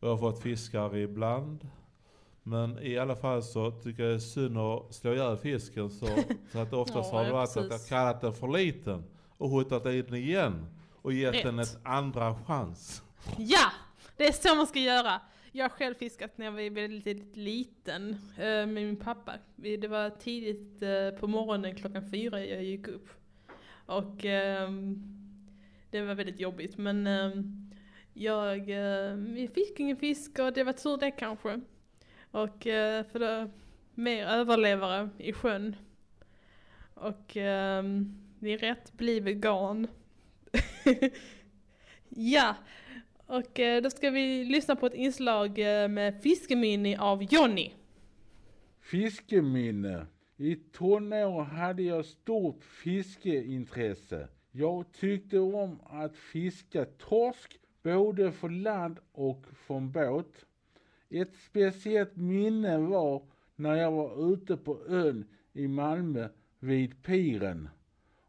Och 0.00 0.08
jag 0.08 0.16
har 0.16 0.18
fått 0.18 0.42
fiskar 0.42 0.96
ibland. 0.96 1.68
Men 2.42 2.78
i 2.78 2.98
alla 2.98 3.16
fall 3.16 3.42
så 3.42 3.70
tycker 3.70 4.02
jag 4.02 4.12
det 4.12 4.16
är 4.16 4.18
synd 4.18 4.58
att 4.58 4.94
slå 4.94 5.12
ihjäl 5.12 5.36
fisken 5.36 5.90
så, 5.90 6.06
så 6.52 6.58
att 6.58 6.72
oftast 6.72 7.12
Ja, 7.12 7.18
har 7.18 7.24
det 7.24 7.32
varit 7.32 7.48
att 7.48 7.56
jag 7.56 7.70
precis. 7.70 7.88
kallat 7.88 8.20
den 8.20 8.32
för 8.34 8.48
liten 8.48 9.04
och 9.38 9.50
hotat 9.50 9.86
i 9.86 10.02
den 10.02 10.14
igen 10.14 10.66
och 11.02 11.12
gett 11.12 11.34
Rätt. 11.34 11.42
den 11.42 11.58
ett 11.58 11.78
andra 11.82 12.34
chans. 12.34 13.02
Ja! 13.38 13.72
Det 14.16 14.26
är 14.26 14.32
så 14.32 14.54
man 14.54 14.66
ska 14.66 14.78
göra. 14.78 15.20
Jag 15.52 15.64
har 15.64 15.68
själv 15.68 15.94
fiskat 15.94 16.38
när 16.38 16.46
jag 16.46 16.52
var 16.52 16.70
väldigt 16.70 17.36
liten 17.36 18.10
eh, 18.36 18.44
med 18.44 18.68
min 18.68 18.96
pappa. 18.96 19.32
Det 19.56 19.88
var 19.88 20.10
tidigt 20.10 20.82
eh, 20.82 21.20
på 21.20 21.26
morgonen 21.26 21.74
klockan 21.74 22.10
fyra 22.10 22.44
jag 22.44 22.64
gick 22.64 22.88
upp. 22.88 23.08
Och 23.86 24.24
ehm, 24.24 25.02
det 25.90 26.02
var 26.02 26.14
väldigt 26.14 26.40
jobbigt 26.40 26.78
men 26.78 27.06
ehm, 27.06 27.70
jag, 28.12 28.58
eh, 28.58 29.14
vi 29.14 29.48
fick 29.54 29.80
ingen 29.80 29.96
fisk 29.96 30.38
och 30.38 30.52
det 30.52 30.64
var 30.64 30.72
tur 30.72 30.96
det 30.96 31.10
kanske. 31.10 31.60
Och 32.30 32.66
eh, 32.66 33.04
för 33.04 33.18
det 33.18 33.50
mer 33.94 34.26
överlevare 34.26 35.10
i 35.18 35.32
sjön. 35.32 35.76
Och 36.94 37.36
ehm, 37.36 38.23
det 38.44 38.52
är 38.52 38.58
rätt, 38.58 38.92
bli 38.92 39.20
vegan. 39.20 39.86
ja, 42.08 42.56
och 43.26 43.60
eh, 43.60 43.82
då 43.82 43.90
ska 43.90 44.10
vi 44.10 44.44
lyssna 44.44 44.76
på 44.76 44.86
ett 44.86 44.94
inslag 44.94 45.58
eh, 45.58 45.88
med 45.88 46.22
Fiskeminne 46.22 46.98
av 46.98 47.22
Jonny. 47.22 47.72
Fiskeminne. 48.80 50.06
I 50.36 50.56
tonår 50.56 51.42
hade 51.42 51.82
jag 51.82 52.04
stort 52.04 52.64
fiskeintresse. 52.64 54.28
Jag 54.50 54.92
tyckte 54.92 55.38
om 55.38 55.80
att 55.84 56.16
fiska 56.16 56.84
torsk 56.84 57.58
både 57.82 58.32
från 58.32 58.62
land 58.62 58.98
och 59.12 59.46
från 59.66 59.92
båt. 59.92 60.44
Ett 61.10 61.36
speciellt 61.36 62.16
minne 62.16 62.78
var 62.78 63.22
när 63.56 63.74
jag 63.74 63.92
var 63.92 64.32
ute 64.32 64.56
på 64.56 64.78
ön 64.88 65.24
i 65.52 65.68
Malmö 65.68 66.28
vid 66.58 67.02
piren 67.02 67.68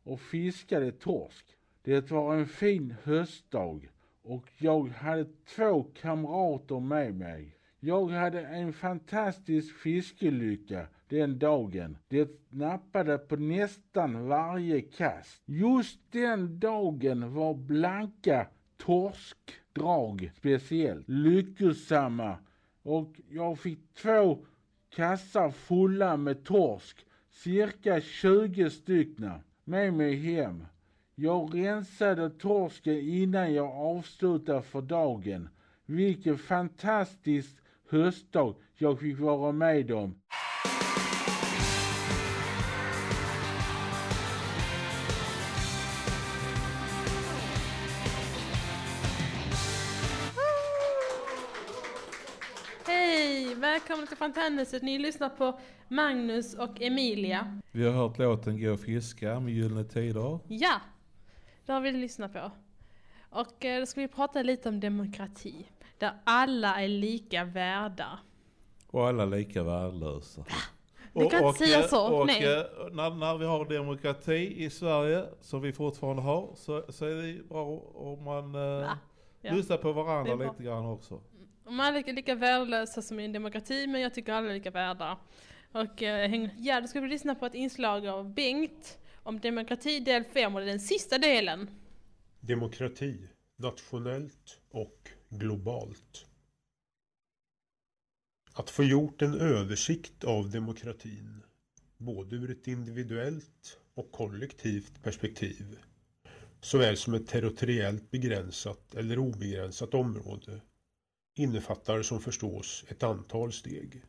och 0.05 0.19
fiskade 0.19 0.91
torsk. 0.91 1.45
Det 1.81 2.11
var 2.11 2.35
en 2.35 2.47
fin 2.47 2.95
höstdag 3.03 3.89
och 4.23 4.51
jag 4.57 4.87
hade 4.89 5.25
två 5.55 5.83
kamrater 5.83 6.79
med 6.79 7.15
mig. 7.15 7.55
Jag 7.79 8.07
hade 8.07 8.41
en 8.41 8.73
fantastisk 8.73 9.75
fiskelycka 9.75 10.87
den 11.09 11.39
dagen. 11.39 11.97
Det 12.07 12.29
nappade 12.49 13.17
på 13.17 13.35
nästan 13.35 14.27
varje 14.27 14.81
kast. 14.81 15.41
Just 15.45 15.99
den 16.11 16.59
dagen 16.59 17.33
var 17.33 17.53
blanka 17.53 18.47
torskdrag 18.77 20.31
speciellt 20.37 21.09
lyckosamma 21.09 22.37
och 22.83 23.21
jag 23.29 23.59
fick 23.59 23.93
två 23.93 24.45
kassar 24.89 25.51
fulla 25.51 26.17
med 26.17 26.43
torsk, 26.43 27.05
cirka 27.29 28.01
20 28.01 28.69
styckna, 28.69 29.41
med 29.65 29.93
mig 29.93 30.15
hem. 30.15 30.65
Jag 31.15 31.55
rensade 31.55 32.29
torsken 32.29 32.99
innan 32.99 33.53
jag 33.53 33.71
avslutade 33.71 34.61
för 34.61 34.81
dagen. 34.81 35.49
Vilken 35.85 36.37
fantastisk 36.37 37.57
höstdag 37.89 38.55
jag 38.77 38.99
fick 38.99 39.19
vara 39.19 39.51
med 39.51 39.91
om. 39.91 40.15
Till 54.07 54.17
Fontänhuset. 54.17 54.83
Ni 54.83 54.99
lyssnar 54.99 55.29
på 55.29 55.59
Magnus 55.87 56.53
och 56.53 56.81
Emilia. 56.81 57.61
Vi 57.71 57.85
har 57.85 57.91
hört 57.93 58.17
låten 58.17 58.61
Gå 58.61 58.73
och 58.73 58.79
fiska 58.79 59.39
med 59.39 59.53
Gyllene 59.53 59.83
Tider. 59.83 60.39
Ja, 60.47 60.81
det 61.65 61.71
har 61.73 61.81
vi 61.81 61.91
lyssnat 61.91 62.33
på. 62.33 62.51
Och 63.29 63.65
eh, 63.65 63.79
då 63.79 63.85
ska 63.85 64.01
vi 64.01 64.07
prata 64.07 64.41
lite 64.41 64.69
om 64.69 64.79
demokrati. 64.79 65.65
Där 65.97 66.11
alla 66.23 66.81
är 66.81 66.87
lika 66.87 67.43
värda. 67.43 68.19
Och 68.87 69.07
alla 69.07 69.25
lika 69.25 69.63
värdelösa. 69.63 70.45
Du 71.13 71.29
kan 71.29 71.45
inte 71.47 71.65
säga 71.65 71.83
så, 71.83 72.13
och, 72.13 72.27
nej. 72.27 72.43
eh, 72.43 72.63
när, 72.91 73.09
när 73.09 73.37
vi 73.37 73.45
har 73.45 73.65
demokrati 73.65 74.63
i 74.63 74.69
Sverige, 74.69 75.25
som 75.41 75.61
vi 75.61 75.73
fortfarande 75.73 76.21
har, 76.21 76.49
så, 76.55 76.83
så 76.89 77.05
är 77.05 77.15
det 77.15 77.49
bra 77.49 77.65
om 77.93 78.23
man 78.23 78.55
eh, 78.55 78.89
Ja. 79.41 79.53
lyssnar 79.53 79.77
på 79.77 79.91
varandra 79.91 80.35
lite 80.35 80.63
grann 80.63 80.85
också. 80.85 81.21
De 81.65 81.79
är 81.79 81.91
lika, 81.93 82.11
lika 82.11 82.35
värdelösa 82.35 83.01
som 83.01 83.19
i 83.19 83.25
en 83.25 83.31
demokrati, 83.31 83.87
men 83.87 84.01
jag 84.01 84.13
tycker 84.13 84.33
alla 84.33 84.49
är 84.49 84.53
lika 84.53 84.71
värda. 84.71 85.17
Och 85.71 86.03
eh, 86.03 86.29
häng- 86.29 86.49
ja, 86.57 86.81
då 86.81 86.87
ska 86.87 87.01
vi 87.01 87.07
lyssna 87.07 87.35
på 87.35 87.45
ett 87.45 87.53
inslag 87.53 88.07
av 88.07 88.33
Bengt 88.33 88.97
om 89.23 89.39
demokrati 89.39 89.99
del 89.99 90.23
5 90.23 90.55
och 90.55 90.61
det 90.61 90.67
är 90.67 90.69
den 90.69 90.79
sista 90.79 91.17
delen. 91.17 91.69
Demokrati, 92.39 93.29
nationellt 93.57 94.59
och 94.69 95.09
globalt. 95.29 96.25
Att 98.53 98.69
få 98.69 98.83
gjort 98.83 99.21
en 99.21 99.39
översikt 99.41 100.23
av 100.23 100.51
demokratin, 100.51 101.43
både 101.97 102.35
ur 102.35 102.51
ett 102.51 102.67
individuellt 102.67 103.79
och 103.93 104.11
kollektivt 104.11 105.03
perspektiv, 105.03 105.77
såväl 106.61 106.97
som 106.97 107.13
ett 107.13 107.27
territoriellt 107.27 108.11
begränsat 108.11 108.95
eller 108.95 109.19
obegränsat 109.19 109.93
område, 109.93 110.61
innefattar 111.35 112.01
som 112.01 112.21
förstås 112.21 112.85
ett 112.87 113.03
antal 113.03 113.53
steg. 113.53 114.01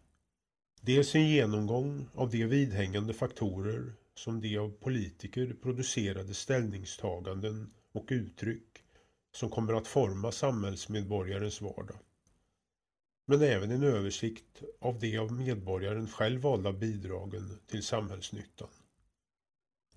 Dels 0.81 1.15
en 1.15 1.29
genomgång 1.29 2.09
av 2.15 2.31
de 2.31 2.47
vidhängande 2.47 3.15
faktorer 3.15 3.93
som 4.15 4.41
de 4.41 4.59
av 4.59 4.71
politiker 4.71 5.57
producerade 5.62 6.35
ställningstaganden 6.35 7.71
och 7.93 8.07
uttryck 8.09 8.83
som 9.33 9.51
kommer 9.51 9.73
att 9.73 9.87
forma 9.87 10.33
samhällsmedborgarens 10.33 11.61
vardag. 11.61 11.99
Men 13.27 13.43
även 13.43 13.71
en 13.71 13.83
översikt 13.83 14.62
av 14.79 14.99
de 14.99 15.19
av 15.19 15.33
medborgaren 15.33 16.09
själv 16.09 16.41
valda 16.41 16.73
bidragen 16.73 17.61
till 17.67 17.83
samhällsnyttan. 17.83 18.69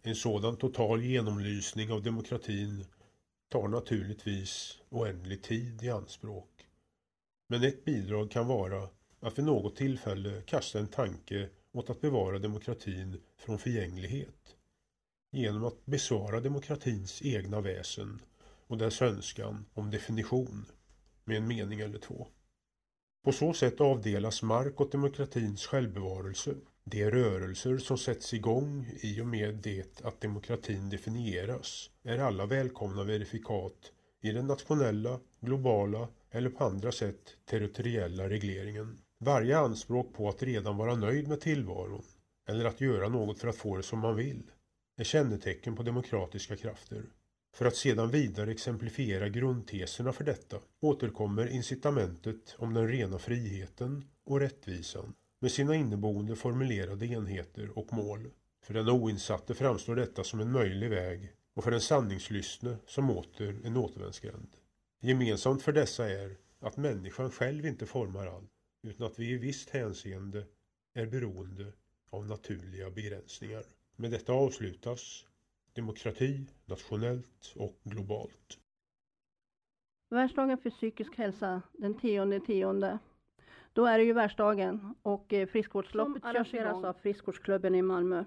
En 0.02 0.15
sådan 0.15 0.58
total 0.58 1.04
genomlysning 1.04 1.92
av 1.92 2.04
demokratin 2.04 2.86
tar 3.50 3.68
naturligtvis 3.68 4.80
oändlig 4.89 5.44
tid 5.44 5.84
i 5.84 5.89
anspråk. 5.89 6.59
Men 7.52 7.64
ett 7.64 7.86
bidrag 7.86 8.32
kan 8.32 8.48
vara 8.48 8.90
att 9.20 9.38
vid 9.38 9.46
något 9.46 9.76
tillfälle 9.76 10.42
kasta 10.46 10.80
en 10.80 10.88
tanke 10.88 11.50
åt 11.72 11.90
att 11.90 12.02
bevara 12.02 12.40
demokratin 12.40 13.22
från 13.38 13.60
förgänglighet 13.60 14.56
genom 15.32 15.66
att 15.66 15.86
besvara 15.86 16.40
demokratins 16.40 17.22
egna 17.22 17.62
väsen 17.62 18.22
och 18.68 18.78
dess 18.78 19.02
önskan 19.02 19.66
om 19.74 19.92
definition 19.92 20.66
med 21.24 21.38
en 21.38 21.48
mening 21.48 21.80
eller 21.80 22.00
två. 22.00 22.28
På 23.24 23.32
så 23.32 23.54
sätt 23.54 23.82
avdelas 23.82 24.44
mark 24.44 24.82
åt 24.82 24.92
demokratins 24.92 25.66
självbevarelse. 25.66 26.56
De 26.84 27.12
rörelser 27.12 27.78
som 27.78 27.98
sätts 27.98 28.34
igång 28.34 28.92
i 29.02 29.22
och 29.22 29.28
med 29.28 29.56
det 29.56 30.02
att 30.06 30.22
demokratin 30.22 30.90
definieras 30.90 31.90
är 32.04 32.20
alla 32.20 32.46
välkomna 32.46 33.04
verifikat 33.04 33.92
i 34.22 34.32
den 34.32 34.48
nationella, 34.48 35.20
globala 35.40 36.08
eller 36.32 36.50
på 36.50 36.63
andra 36.63 36.92
sätt 36.92 37.38
territoriella 37.46 38.30
regleringen. 38.30 38.98
Varje 39.20 39.58
anspråk 39.58 40.13
på 40.13 40.30
att 40.30 40.44
redan 40.44 40.78
vara 40.78 40.96
nöjd 40.96 41.28
med 41.28 41.42
tillvaron 41.42 42.04
eller 42.50 42.65
att 42.65 42.82
göra 42.82 43.10
något 43.10 43.39
för 43.39 43.48
att 43.48 43.56
få 43.56 43.78
det 43.78 43.84
som 43.84 44.00
man 44.00 44.15
vill 44.15 44.44
är 44.98 45.04
kännetecken 45.04 45.76
på 45.76 45.84
demokratiska 45.84 46.56
krafter. 46.56 47.04
För 47.56 47.65
att 47.65 47.76
sedan 47.76 48.10
vidare 48.10 48.52
exemplifiera 48.52 49.30
grundteserna 49.30 50.13
för 50.13 50.24
detta 50.24 50.58
återkommer 50.82 51.48
incitamentet 51.48 52.56
om 52.58 52.74
den 52.74 52.88
rena 52.88 53.20
friheten 53.20 54.06
och 54.26 54.39
rättvisan 54.39 55.13
med 55.42 55.52
sina 55.52 55.76
inneboende 55.76 56.36
formulerade 56.36 57.06
enheter 57.06 57.78
och 57.78 57.94
mål. 57.94 58.30
För 58.63 58.74
den 58.74 58.89
oinsatte 58.89 59.54
framstår 59.54 59.96
detta 59.96 60.24
som 60.24 60.39
en 60.39 60.52
möjlig 60.52 60.89
väg 60.89 61.34
och 61.56 61.63
för 61.63 61.72
den 61.72 61.82
sanningslystne 61.82 62.78
som 62.86 63.10
åter 63.10 63.62
en 63.63 63.78
återvändsgränd. 63.78 64.50
Gemensamt 65.02 65.62
för 65.62 65.72
dessa 65.72 66.10
är 66.10 66.38
att 66.60 66.78
människan 66.78 67.32
själv 67.32 67.66
inte 67.66 67.86
formar 67.86 68.28
allt 68.28 68.52
utan 68.88 69.08
att 69.08 69.20
vi 69.20 69.32
i 69.32 69.38
visst 69.38 69.70
hänseende 69.70 70.46
är 70.94 71.06
beroende 71.06 71.74
av 72.10 72.28
naturliga 72.28 72.90
begränsningar. 72.90 73.64
Med 73.96 74.12
detta 74.12 74.34
avslutas 74.34 75.26
demokrati 75.74 76.46
nationellt 76.66 77.54
och 77.56 77.80
globalt. 77.84 78.60
Världsdagen 80.10 80.58
för 80.58 80.70
psykisk 80.70 81.16
hälsa 81.18 81.62
den 81.74 82.00
10 82.00 82.40
tionde. 82.40 83.00
Då 83.74 83.86
är 83.86 83.98
det 83.98 84.04
ju 84.04 84.14
världsdagen 84.14 84.96
och 85.02 85.34
eh, 85.34 85.48
friskvårdsloppet 85.48 86.26
arrangeras 86.26 86.84
av 86.84 86.94
Friskvårdsklubben 86.94 87.76
i 87.76 87.82
Malmö. 87.82 88.26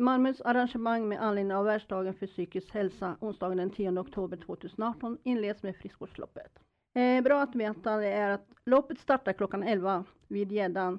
Malmös 0.00 0.40
arrangemang 0.40 1.08
med 1.08 1.22
anledning 1.22 1.56
av 1.56 1.64
världsdagen 1.64 2.14
för 2.14 2.26
psykisk 2.26 2.74
hälsa 2.74 3.16
onsdagen 3.20 3.56
den 3.56 3.70
10 3.70 3.98
oktober 3.98 4.36
2018 4.36 5.18
inleds 5.22 5.62
med 5.62 5.76
friskvårdsloppet. 5.76 6.58
Eh, 6.94 7.22
bra 7.22 7.42
att 7.42 7.54
veta 7.54 7.96
det 7.96 8.06
är 8.06 8.30
att 8.30 8.46
loppet 8.64 8.98
startar 8.98 9.32
klockan 9.32 9.62
11 9.62 10.04
vid 10.28 10.52
Gäddan 10.52 10.98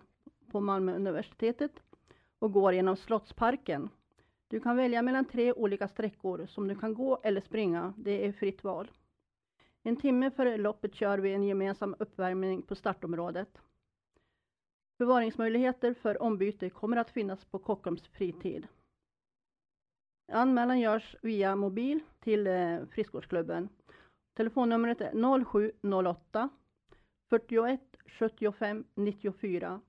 på 0.52 0.60
Malmö 0.60 0.96
universitetet 0.96 1.72
och 2.40 2.52
går 2.52 2.74
genom 2.74 2.96
Slottsparken. 2.96 3.90
Du 4.48 4.60
kan 4.60 4.78
välja 4.78 5.02
mellan 5.02 5.26
tre 5.26 5.54
olika 5.54 5.88
sträckor 5.88 6.46
som 6.46 6.68
du 6.68 6.76
kan 6.76 6.94
gå 6.94 7.20
eller 7.24 7.42
springa. 7.42 7.94
Det 7.98 8.26
är 8.26 8.32
fritt 8.32 8.64
val. 8.64 8.92
En 9.84 9.96
timme 9.96 10.32
före 10.32 10.58
loppet 10.58 10.96
kör 10.96 11.18
vi 11.18 11.34
en 11.34 11.44
gemensam 11.44 11.96
uppvärmning 12.00 12.62
på 12.62 12.76
startområdet. 12.76 13.62
Förvaringsmöjligheter 14.98 15.94
för 15.94 16.22
ombyte 16.22 16.70
kommer 16.70 16.98
att 16.98 17.10
finnas 17.10 17.46
på 17.46 17.60
Kockums 17.60 18.08
fritid. 18.08 18.68
Anmälan 20.32 20.80
görs 20.80 21.16
via 21.22 21.56
mobil 21.56 22.00
till 22.20 22.48
eh, 22.48 22.86
Friskvårdsklubben. 22.92 23.70
Telefonnumret 24.34 25.02
är 25.02 25.44
0708 25.82 26.50
41 27.30 27.82
75 28.08 28.86
94 28.96 29.82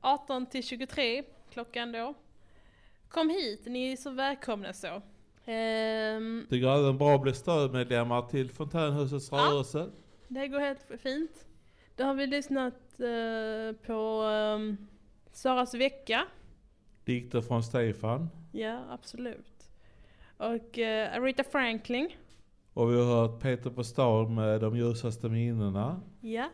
18 0.00 0.46
till 0.46 0.62
23 0.62 1.22
klockan 1.52 1.92
då. 1.92 2.14
Kom 3.08 3.30
hit, 3.30 3.62
ni 3.66 3.92
är 3.92 3.96
så 3.96 4.10
välkomna 4.10 4.72
så. 4.72 5.02
Ehm, 5.44 6.46
Tycker 6.50 6.78
även 6.78 6.98
bra 6.98 7.14
att 7.14 7.22
bli 7.22 7.34
stödmedlemmar 7.34 8.22
till 8.22 8.50
Fontänhusets 8.50 9.32
rörelse. 9.32 9.90
Det 10.28 10.48
går 10.48 10.60
helt 10.60 10.86
fint. 11.02 11.46
Då 11.96 12.04
har 12.04 12.14
vi 12.14 12.26
lyssnat 12.26 13.00
eh, 13.00 13.86
på 13.86 14.22
um, 14.22 14.88
Saras 15.32 15.74
vecka. 15.74 16.26
Dikter 17.04 17.40
från 17.40 17.62
Stefan. 17.62 18.28
Ja, 18.52 18.84
absolut. 18.90 19.70
Och 20.36 20.78
uh, 20.78 21.16
Aretha 21.16 21.44
Franklin. 21.44 22.08
Och 22.74 22.92
vi 22.92 22.96
har 22.96 23.04
hört 23.04 23.40
Peter 23.40 23.70
på 23.70 23.84
stan 23.84 24.34
med 24.34 24.60
De 24.60 24.76
ljusaste 24.76 25.28
minnena. 25.28 26.00
Ja. 26.20 26.48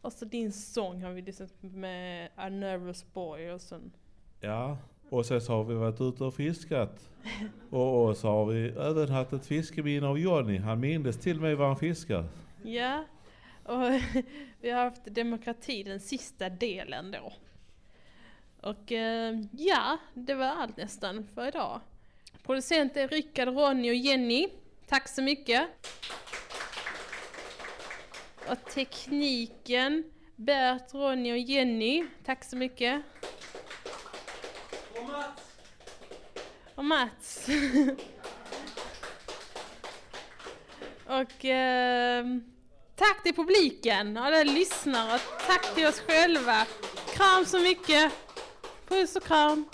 Och 0.00 0.12
så 0.12 0.24
din 0.24 0.52
sång 0.52 1.02
har 1.02 1.12
vi 1.12 1.22
lyssnat 1.22 1.52
med 1.60 2.28
A 2.34 2.48
Nervous 2.48 3.12
Boy 3.12 3.50
och 3.50 3.60
sen... 3.60 3.92
Ja. 4.40 4.78
Och 5.10 5.26
sen 5.26 5.40
så 5.40 5.52
har 5.52 5.64
vi 5.64 5.74
varit 5.74 6.00
ute 6.00 6.24
och 6.24 6.34
fiskat. 6.34 7.10
Och, 7.70 8.04
och 8.04 8.16
så 8.16 8.28
har 8.28 8.46
vi 8.46 8.68
även 8.68 9.08
haft 9.08 9.32
ett 9.32 9.46
fiskeminne 9.46 10.06
av 10.06 10.18
Johnny. 10.18 10.58
Han 10.58 10.80
mindes 10.80 11.18
till 11.18 11.40
mig 11.40 11.54
vad 11.54 11.66
han 11.66 11.76
fiskar. 11.76 12.24
Ja. 12.62 13.04
Och 13.64 14.00
vi 14.60 14.70
har 14.70 14.84
haft 14.84 15.04
demokrati, 15.04 15.82
den 15.82 16.00
sista 16.00 16.48
delen 16.48 17.10
då. 17.10 17.32
Och 18.62 18.92
eh, 18.92 19.36
ja, 19.52 19.98
det 20.14 20.34
var 20.34 20.46
allt 20.46 20.76
nästan 20.76 21.28
för 21.34 21.48
idag. 21.48 21.80
Producent 22.42 22.96
är 22.96 23.08
Rickard, 23.08 23.48
Ronny 23.48 23.90
och 23.90 23.94
Jenny. 23.94 24.48
Tack 24.86 25.08
så 25.08 25.22
mycket. 25.22 25.68
Och 28.48 28.64
tekniken, 28.74 30.04
Bert, 30.36 30.94
Ronny 30.94 31.32
och 31.32 31.38
Jenny. 31.38 32.06
Tack 32.24 32.44
så 32.44 32.56
mycket. 32.56 33.02
Och 34.96 35.04
Mats! 35.08 35.42
Och 36.74 36.84
Mats. 36.84 37.48
och 41.06 41.44
ehm, 41.44 42.44
tack 42.96 43.22
till 43.22 43.34
publiken, 43.34 44.16
alla 44.16 44.42
lyssnare. 44.42 45.18
Tack 45.46 45.74
till 45.74 45.86
oss 45.86 46.00
själva. 46.00 46.66
Kram 47.14 47.44
så 47.44 47.58
mycket. 47.60 48.27
Puss 48.88 49.16
och 49.16 49.22
kram. 49.22 49.64